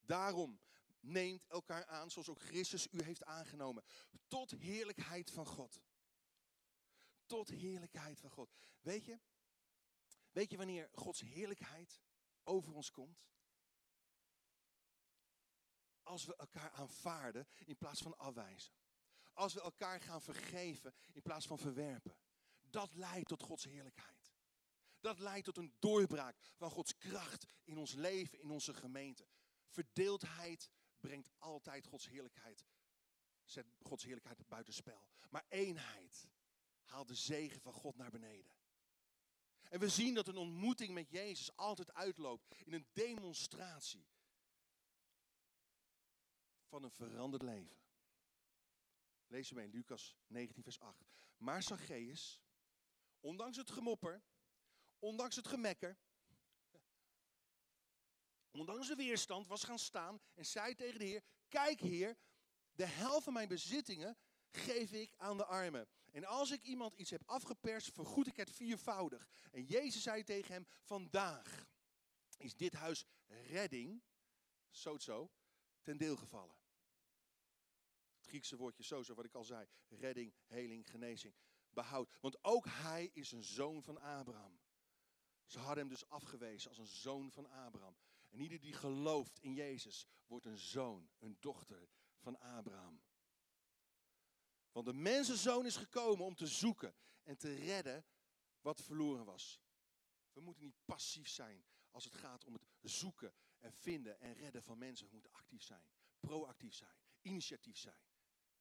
daarom 0.00 0.60
neemt 1.00 1.46
elkaar 1.46 1.86
aan 1.86 2.10
zoals 2.10 2.28
ook 2.28 2.40
Christus 2.40 2.88
u 2.90 3.02
heeft 3.02 3.24
aangenomen. 3.24 3.84
Tot 4.26 4.50
heerlijkheid 4.50 5.30
van 5.30 5.46
God. 5.46 5.82
Tot 7.26 7.48
heerlijkheid 7.48 8.20
van 8.20 8.30
God. 8.30 8.52
Weet 8.80 9.04
je, 9.04 9.18
weet 10.32 10.50
je 10.50 10.56
wanneer 10.56 10.88
Gods 10.92 11.20
heerlijkheid 11.20 12.00
over 12.44 12.74
ons 12.74 12.90
komt? 12.90 13.24
Als 16.06 16.24
we 16.24 16.36
elkaar 16.36 16.70
aanvaarden 16.70 17.48
in 17.64 17.76
plaats 17.76 18.00
van 18.02 18.18
afwijzen. 18.18 18.72
Als 19.32 19.54
we 19.54 19.60
elkaar 19.60 20.00
gaan 20.00 20.22
vergeven 20.22 20.94
in 21.12 21.22
plaats 21.22 21.46
van 21.46 21.58
verwerpen. 21.58 22.16
Dat 22.70 22.94
leidt 22.94 23.28
tot 23.28 23.42
Gods 23.42 23.64
heerlijkheid. 23.64 24.34
Dat 25.00 25.18
leidt 25.18 25.44
tot 25.44 25.56
een 25.56 25.74
doorbraak 25.78 26.36
van 26.56 26.70
Gods 26.70 26.96
kracht 26.96 27.46
in 27.64 27.78
ons 27.78 27.92
leven, 27.92 28.40
in 28.40 28.50
onze 28.50 28.74
gemeente. 28.74 29.26
Verdeeldheid 29.68 30.70
brengt 31.00 31.30
altijd 31.38 31.86
Gods 31.86 32.06
heerlijkheid. 32.08 32.66
Zet 33.44 33.66
Gods 33.78 34.04
heerlijkheid 34.04 34.48
buitenspel. 34.48 35.08
Maar 35.30 35.44
eenheid 35.48 36.28
haalt 36.84 37.08
de 37.08 37.14
zegen 37.14 37.60
van 37.60 37.72
God 37.72 37.96
naar 37.96 38.10
beneden. 38.10 38.52
En 39.68 39.80
we 39.80 39.88
zien 39.88 40.14
dat 40.14 40.28
een 40.28 40.36
ontmoeting 40.36 40.94
met 40.94 41.10
Jezus 41.10 41.56
altijd 41.56 41.94
uitloopt 41.94 42.54
in 42.64 42.72
een 42.72 42.86
demonstratie 42.92 44.06
van 46.66 46.82
een 46.82 46.90
veranderd 46.90 47.42
leven. 47.42 47.76
Lees 49.26 49.48
hem 49.50 49.58
in 49.58 49.70
Lucas 49.70 50.16
19, 50.26 50.62
vers 50.62 50.80
8. 50.80 51.04
Maar 51.36 51.62
Zacchaeus, 51.62 52.40
ondanks 53.20 53.56
het 53.56 53.70
gemopper, 53.70 54.22
ondanks 54.98 55.36
het 55.36 55.48
gemekker, 55.48 55.98
ondanks 58.50 58.88
de 58.88 58.94
weerstand, 58.94 59.46
was 59.46 59.64
gaan 59.64 59.78
staan 59.78 60.20
en 60.34 60.46
zei 60.46 60.74
tegen 60.74 60.98
de 60.98 61.04
Heer: 61.04 61.24
Kijk, 61.48 61.80
Heer, 61.80 62.16
de 62.72 62.86
helft 62.86 63.24
van 63.24 63.32
mijn 63.32 63.48
bezittingen 63.48 64.16
geef 64.50 64.92
ik 64.92 65.14
aan 65.16 65.36
de 65.36 65.44
armen. 65.44 65.88
En 66.10 66.24
als 66.24 66.50
ik 66.50 66.62
iemand 66.62 66.94
iets 66.94 67.10
heb 67.10 67.22
afgeperst, 67.26 67.92
vergoed 67.92 68.26
ik 68.26 68.36
het 68.36 68.50
viervoudig. 68.50 69.28
En 69.50 69.64
Jezus 69.64 70.02
zei 70.02 70.22
tegen 70.22 70.52
hem: 70.52 70.66
Vandaag 70.82 71.66
is 72.36 72.56
dit 72.56 72.72
huis 72.72 73.04
redding, 73.26 74.02
zo 74.70 74.98
zo, 74.98 75.30
ten 75.86 75.96
deel 75.96 76.16
gevallen. 76.16 76.56
Het 78.16 78.26
Griekse 78.26 78.56
woordje 78.56 78.82
sozo, 78.82 79.14
wat 79.14 79.24
ik 79.24 79.34
al 79.34 79.44
zei. 79.44 79.66
Redding, 79.88 80.34
heling, 80.46 80.90
genezing, 80.90 81.34
behoud. 81.70 82.10
Want 82.20 82.44
ook 82.44 82.66
hij 82.68 83.10
is 83.12 83.32
een 83.32 83.44
zoon 83.44 83.82
van 83.82 84.00
Abraham. 84.00 84.60
Ze 85.44 85.58
hadden 85.58 85.78
hem 85.78 85.88
dus 85.88 86.08
afgewezen 86.08 86.68
als 86.68 86.78
een 86.78 86.86
zoon 86.86 87.32
van 87.32 87.46
Abraham. 87.46 87.96
En 88.30 88.40
ieder 88.40 88.60
die 88.60 88.72
gelooft 88.72 89.38
in 89.38 89.54
Jezus 89.54 90.06
wordt 90.26 90.44
een 90.44 90.58
zoon, 90.58 91.10
een 91.18 91.36
dochter 91.40 91.88
van 92.18 92.38
Abraham. 92.38 93.02
Want 94.72 94.86
de 94.86 94.94
mensenzoon 94.94 95.66
is 95.66 95.76
gekomen 95.76 96.24
om 96.24 96.34
te 96.34 96.46
zoeken 96.46 96.94
en 97.22 97.36
te 97.36 97.54
redden 97.54 98.06
wat 98.60 98.82
verloren 98.82 99.24
was. 99.24 99.60
We 100.32 100.40
moeten 100.40 100.64
niet 100.64 100.84
passief 100.84 101.28
zijn 101.28 101.64
als 101.90 102.04
het 102.04 102.14
gaat 102.14 102.44
om 102.44 102.52
het 102.52 102.66
zoeken 102.80 103.34
en 103.66 103.72
vinden 103.72 104.20
en 104.20 104.34
redden 104.34 104.62
van 104.62 104.78
mensen. 104.78 105.06
We 105.06 105.12
moeten 105.12 105.32
actief 105.32 105.62
zijn, 105.62 105.84
proactief 106.20 106.74
zijn, 106.74 106.94
initiatief 107.20 107.78
zijn, 107.78 108.00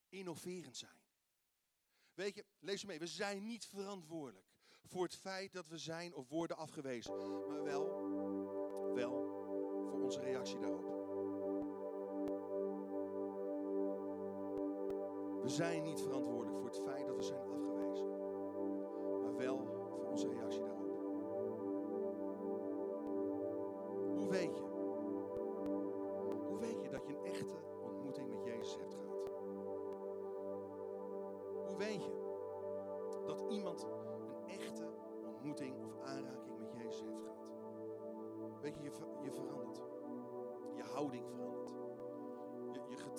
innoverend 0.10 0.78
zijn. 0.78 1.00
Weet 2.14 2.36
je, 2.36 2.46
lees 2.60 2.84
mee, 2.84 3.00
we 3.00 3.08
zijn 3.08 3.46
niet 3.46 3.66
verantwoordelijk 3.66 4.48
voor 4.84 5.04
het 5.04 5.16
feit 5.16 5.54
dat 5.54 5.68
we 5.68 5.78
zijn 5.78 6.14
of 6.14 6.30
worden 6.30 6.58
afgewezen, 6.58 7.18
maar 7.48 7.64
wel, 7.64 7.84
wel 8.94 9.14
voor 9.90 10.04
onze 10.04 10.20
reactie 10.20 10.60
daarop. 10.60 10.94
We 15.42 15.50
zijn 15.50 15.84
niet 15.84 16.02
verantwoordelijk 16.02 16.58
voor 16.58 16.70
het 16.70 16.84
feit 16.84 17.06
dat 17.06 17.16
we 17.16 17.24
zijn 17.24 17.35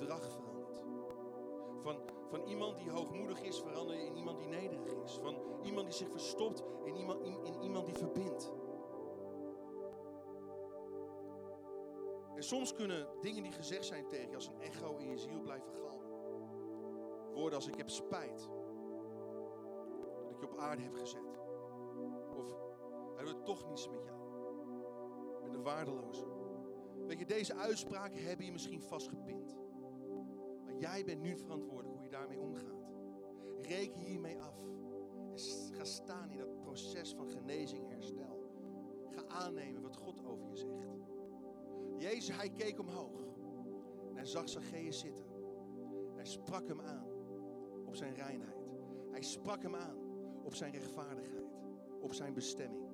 gedrag 0.06 0.32
verandert. 0.32 0.82
Van, 1.82 1.96
van 2.28 2.42
iemand 2.44 2.76
die 2.76 2.90
hoogmoedig 2.90 3.42
is, 3.42 3.60
verander 3.60 3.96
je 3.96 4.04
in 4.04 4.16
iemand 4.16 4.38
die 4.38 4.48
nederig 4.48 4.92
is. 5.04 5.18
Van 5.22 5.36
iemand 5.62 5.86
die 5.86 5.94
zich 5.94 6.10
verstopt, 6.10 6.64
in 6.84 6.96
iemand, 6.96 7.22
in, 7.22 7.62
iemand 7.62 7.86
die 7.86 7.94
verbindt. 7.94 8.52
En 12.34 12.42
soms 12.42 12.74
kunnen 12.74 13.08
dingen 13.20 13.42
die 13.42 13.52
gezegd 13.52 13.84
zijn 13.84 14.08
tegen 14.08 14.28
je 14.28 14.34
als 14.34 14.46
een 14.46 14.60
echo 14.60 14.96
in 14.96 15.08
je 15.08 15.18
ziel 15.18 15.40
blijven 15.40 15.72
galmen. 15.72 16.06
Woorden 17.34 17.58
als 17.58 17.68
ik 17.68 17.76
heb 17.76 17.90
spijt. 17.90 18.48
Dat 20.22 20.30
ik 20.30 20.40
je 20.40 20.46
op 20.46 20.58
aarde 20.58 20.82
heb 20.82 20.94
gezet. 20.94 21.40
Of 22.36 22.46
hij 23.14 23.24
doet 23.24 23.44
toch 23.44 23.68
niets 23.68 23.88
met 23.88 24.04
jou. 24.04 24.18
Ik 25.36 25.42
ben 25.42 25.54
een 25.54 25.62
waardeloze. 25.62 26.24
Weet 27.06 27.18
je, 27.18 27.26
deze 27.26 27.54
uitspraken 27.54 28.22
hebben 28.22 28.46
je 28.46 28.52
misschien 28.52 28.80
vastgepind. 28.80 29.65
Jij 30.78 31.04
bent 31.04 31.20
nu 31.20 31.36
verantwoordelijk 31.36 31.94
hoe 31.94 32.04
je 32.04 32.10
daarmee 32.10 32.40
omgaat. 32.40 32.90
Reken 33.60 34.00
hiermee 34.00 34.40
af. 34.40 34.64
En 35.30 35.38
ga 35.74 35.84
staan 35.84 36.30
in 36.30 36.38
dat 36.38 36.60
proces 36.60 37.14
van 37.14 37.28
genezing 37.28 37.84
en 37.84 37.90
herstel. 37.90 38.50
Ga 39.10 39.24
aannemen 39.26 39.82
wat 39.82 39.96
God 39.96 40.24
over 40.24 40.48
je 40.48 40.56
zegt. 40.56 40.86
Jezus, 41.98 42.36
hij 42.36 42.50
keek 42.50 42.78
omhoog. 42.78 43.20
En 44.08 44.16
hij 44.16 44.24
zag 44.24 44.48
Zacchaeus 44.48 44.98
zitten. 44.98 45.26
Hij 46.14 46.24
sprak 46.24 46.68
hem 46.68 46.80
aan 46.80 47.06
op 47.84 47.96
zijn 47.96 48.14
reinheid. 48.14 48.68
Hij 49.10 49.22
sprak 49.22 49.62
hem 49.62 49.74
aan 49.74 49.96
op 50.42 50.54
zijn 50.54 50.72
rechtvaardigheid. 50.72 51.58
Op 52.00 52.12
zijn 52.12 52.34
bestemming. 52.34 52.84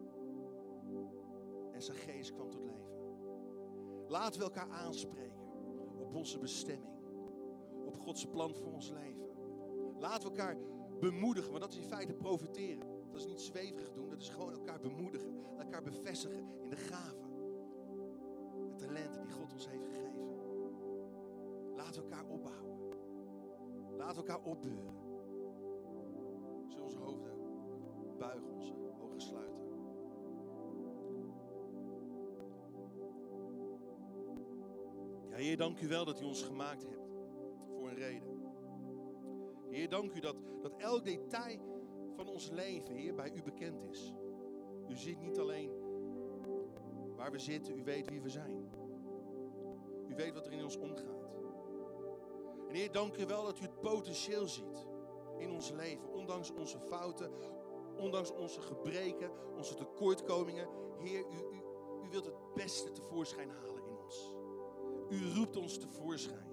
En 1.73 1.83
Zacchaeus 1.83 2.33
kwam 2.33 2.51
tot 2.51 2.65
leven. 2.65 2.91
Laten 4.07 4.39
we 4.39 4.45
elkaar 4.45 4.71
aanspreken 4.71 5.41
op 5.99 6.15
onze 6.15 6.39
bestemming. 6.39 7.02
Gods 8.03 8.27
plan 8.27 8.55
voor 8.55 8.73
ons 8.73 8.91
leven. 8.91 9.27
Laten 9.99 10.23
we 10.23 10.37
elkaar 10.37 10.57
bemoedigen, 11.01 11.51
want 11.51 11.63
dat 11.63 11.73
is 11.73 11.79
in 11.79 11.89
feite 11.89 12.13
profiteren. 12.13 12.87
Dat 13.11 13.21
is 13.21 13.27
niet 13.27 13.41
zweverig 13.41 13.93
doen, 13.93 14.09
dat 14.09 14.21
is 14.21 14.29
gewoon 14.29 14.53
elkaar 14.53 14.81
bemoedigen. 14.81 15.35
Elkaar 15.59 15.83
bevestigen 15.83 16.49
in 16.63 16.71
de 16.71 16.77
gaven. 16.77 17.31
De 18.69 18.75
talenten 18.77 19.23
die 19.23 19.31
God 19.31 19.53
ons 19.53 19.69
heeft 19.69 19.85
gegeven. 19.85 20.31
Laten 21.77 22.03
we 22.03 22.09
elkaar 22.09 22.27
opbouwen. 22.27 22.79
Laten 23.97 24.23
we 24.23 24.29
elkaar 24.29 24.45
opbeuren. 24.45 24.95
Zullen 26.69 26.85
onze 26.85 26.99
hoofden 26.99 27.33
buigen, 28.19 28.53
onze 28.55 28.75
ogen 29.01 29.21
sluiten. 29.21 29.63
Ja, 35.31 35.37
Heer, 35.37 35.57
dank 35.57 35.81
u 35.81 35.89
wel 35.89 36.05
dat 36.05 36.21
u 36.21 36.25
ons 36.25 36.43
gemaakt 36.43 36.83
hebt 36.83 37.12
Heer, 39.71 39.89
dank 39.89 40.15
u 40.15 40.21
dat, 40.21 40.37
dat 40.63 40.77
elk 40.77 41.05
detail 41.05 41.59
van 42.17 42.29
ons 42.29 42.51
leven, 42.51 42.95
Heer, 42.95 43.15
bij 43.15 43.33
u 43.35 43.43
bekend 43.43 43.83
is. 43.83 44.15
U 44.89 44.97
ziet 44.97 45.21
niet 45.21 45.39
alleen 45.39 45.71
waar 47.17 47.31
we 47.31 47.39
zitten, 47.39 47.79
u 47.79 47.85
weet 47.85 48.09
wie 48.09 48.21
we 48.21 48.29
zijn. 48.29 48.71
U 50.09 50.15
weet 50.15 50.35
wat 50.35 50.47
er 50.47 50.53
in 50.53 50.63
ons 50.63 50.77
omgaat. 50.77 51.31
En 52.69 52.75
Heer, 52.75 52.93
dank 52.93 53.17
u 53.17 53.27
wel 53.27 53.45
dat 53.45 53.59
u 53.59 53.63
het 53.63 53.81
potentieel 53.81 54.49
ziet 54.49 54.87
in 55.39 55.51
ons 55.51 55.71
leven, 55.71 56.13
ondanks 56.13 56.51
onze 56.51 56.79
fouten, 56.79 57.31
ondanks 57.97 58.33
onze 58.33 58.61
gebreken, 58.61 59.31
onze 59.57 59.75
tekortkomingen, 59.75 60.69
Heer, 60.99 61.21
u, 61.21 61.57
u, 61.57 61.63
u 62.05 62.09
wilt 62.11 62.25
het 62.25 62.55
beste 62.55 62.93
tevoorschijn 62.93 63.51
halen 63.51 63.87
in 63.87 63.97
ons. 64.05 64.35
U 65.11 65.35
roept 65.35 65.57
ons 65.57 65.79
tevoorschijn. 65.79 66.52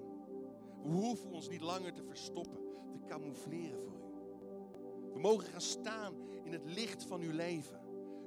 We 0.83 0.89
hoeven 0.89 1.31
ons 1.31 1.49
niet 1.49 1.61
langer 1.61 1.93
te 1.93 2.03
verstoppen, 2.03 2.59
te 2.91 3.05
camoufleren 3.05 3.81
voor 3.81 3.93
u. 3.93 5.13
We 5.13 5.19
mogen 5.19 5.47
gaan 5.47 5.61
staan 5.61 6.13
in 6.43 6.51
het 6.51 6.65
licht 6.65 7.03
van 7.03 7.21
uw 7.21 7.31
leven, 7.31 7.79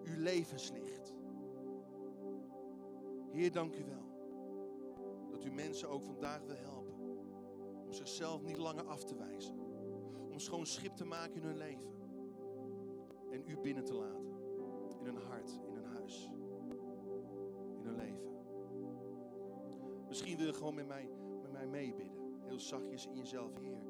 uw 0.02 0.18
levenslicht. 0.18 1.14
Heer, 3.30 3.52
dank 3.52 3.76
u 3.76 3.84
wel 3.84 4.10
dat 5.30 5.44
u 5.44 5.50
mensen 5.50 5.88
ook 5.88 6.02
vandaag 6.02 6.42
wil 6.42 6.56
helpen 6.56 6.94
om 7.84 7.92
zichzelf 7.92 8.42
niet 8.42 8.56
langer 8.56 8.84
af 8.86 9.04
te 9.04 9.14
wijzen, 9.14 9.54
om 10.30 10.38
schoon 10.38 10.66
schip 10.66 10.96
te 10.96 11.04
maken 11.04 11.34
in 11.34 11.42
hun 11.42 11.56
leven 11.56 11.92
en 13.30 13.42
u 13.46 13.56
binnen 13.58 13.84
te 13.84 13.94
laten 13.94 14.32
in 14.98 15.04
hun 15.06 15.16
hart, 15.16 15.60
in 15.66 15.74
hun 15.74 15.84
huis, 15.84 16.30
in 17.78 17.84
hun 17.84 17.96
leven. 17.96 18.30
Misschien 20.08 20.36
wil 20.36 20.46
je 20.46 20.52
gewoon 20.52 20.74
met 20.74 20.86
mij, 20.86 21.10
met 21.42 21.52
mij 21.52 21.66
meebidden, 21.66 22.11
heel 22.52 22.60
zachtjes 22.60 23.06
in 23.06 23.16
jezelf, 23.16 23.58
Heer. 23.58 23.82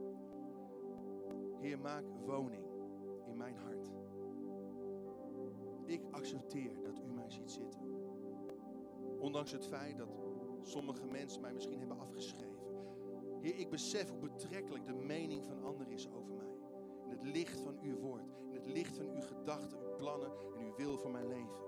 Heer, 1.61 1.79
maak 1.79 2.05
woning 2.27 2.65
in 3.27 3.37
mijn 3.37 3.57
hart. 3.57 3.91
Ik 5.85 6.03
accepteer 6.11 6.83
dat 6.83 6.99
u 6.99 7.13
mij 7.13 7.31
ziet 7.31 7.51
zitten. 7.51 7.81
Ondanks 9.19 9.53
het 9.53 9.67
feit 9.67 9.97
dat 9.97 10.09
sommige 10.63 11.07
mensen 11.07 11.41
mij 11.41 11.53
misschien 11.53 11.79
hebben 11.79 11.99
afgeschreven. 11.99 12.63
Heer, 13.41 13.59
ik 13.59 13.71
besef 13.71 14.11
hoe 14.11 14.19
betrekkelijk 14.19 14.87
de 14.87 14.95
mening 14.95 15.45
van 15.45 15.63
anderen 15.63 15.93
is 15.93 16.09
over 16.09 16.35
mij. 16.35 16.55
In 17.05 17.11
het 17.11 17.23
licht 17.23 17.61
van 17.61 17.79
uw 17.83 17.99
woord, 17.99 18.37
in 18.49 18.55
het 18.55 18.67
licht 18.67 18.97
van 18.97 19.07
uw 19.07 19.21
gedachten, 19.21 19.79
uw 19.79 19.97
plannen 19.97 20.33
en 20.55 20.65
uw 20.65 20.75
wil 20.77 20.99
voor 20.99 21.11
mijn 21.11 21.29
leven. 21.29 21.61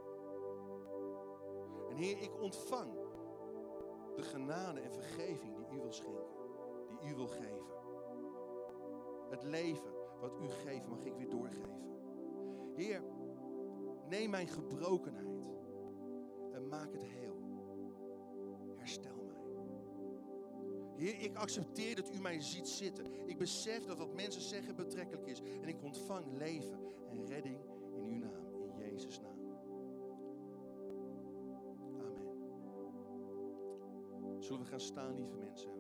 En 1.89 1.97
Heer, 1.97 2.19
ik 2.19 2.41
ontvang 2.41 2.93
de 4.17 4.23
genade 4.23 4.81
en 4.81 4.93
vergeving 4.93 5.57
die 5.57 5.79
u 5.79 5.81
wil 5.81 5.93
schenken, 5.93 6.34
u 7.05 7.15
wil 7.15 7.27
geven. 7.27 7.73
Het 9.31 9.43
leven 9.43 9.93
wat 10.21 10.37
u 10.41 10.49
geeft 10.49 10.89
mag 10.89 11.05
ik 11.05 11.15
weer 11.15 11.29
doorgeven. 11.29 11.83
Heer, 12.75 13.03
neem 14.09 14.31
mijn 14.31 14.49
gebrokenheid 14.49 15.43
en 16.53 16.69
maak 16.69 16.93
het 16.93 17.03
heel. 17.03 17.37
Herstel 18.77 19.25
mij. 19.25 19.35
Heer, 20.97 21.21
ik 21.21 21.37
accepteer 21.37 21.97
dat 21.97 22.15
u 22.15 22.21
mij 22.21 22.41
ziet 22.41 22.69
zitten. 22.69 23.29
Ik 23.29 23.39
besef 23.39 23.85
dat 23.85 23.99
wat 23.99 24.15
mensen 24.15 24.43
zeggen 24.43 24.77
betrekkelijk 24.77 25.27
is. 25.27 25.41
En 25.41 25.69
ik 25.69 25.83
ontvang 25.83 26.25
leven 26.33 26.79
en 27.09 27.27
redding 27.27 27.59
in 27.93 28.05
uw 28.05 28.19
naam, 28.19 28.63
in 28.63 28.77
Jezus' 28.77 29.21
naam. 29.21 29.33
Amen. 31.99 32.43
Zullen 34.39 34.63
we 34.63 34.69
gaan 34.69 34.81
staan, 34.81 35.15
lieve 35.15 35.37
mensen? 35.37 35.71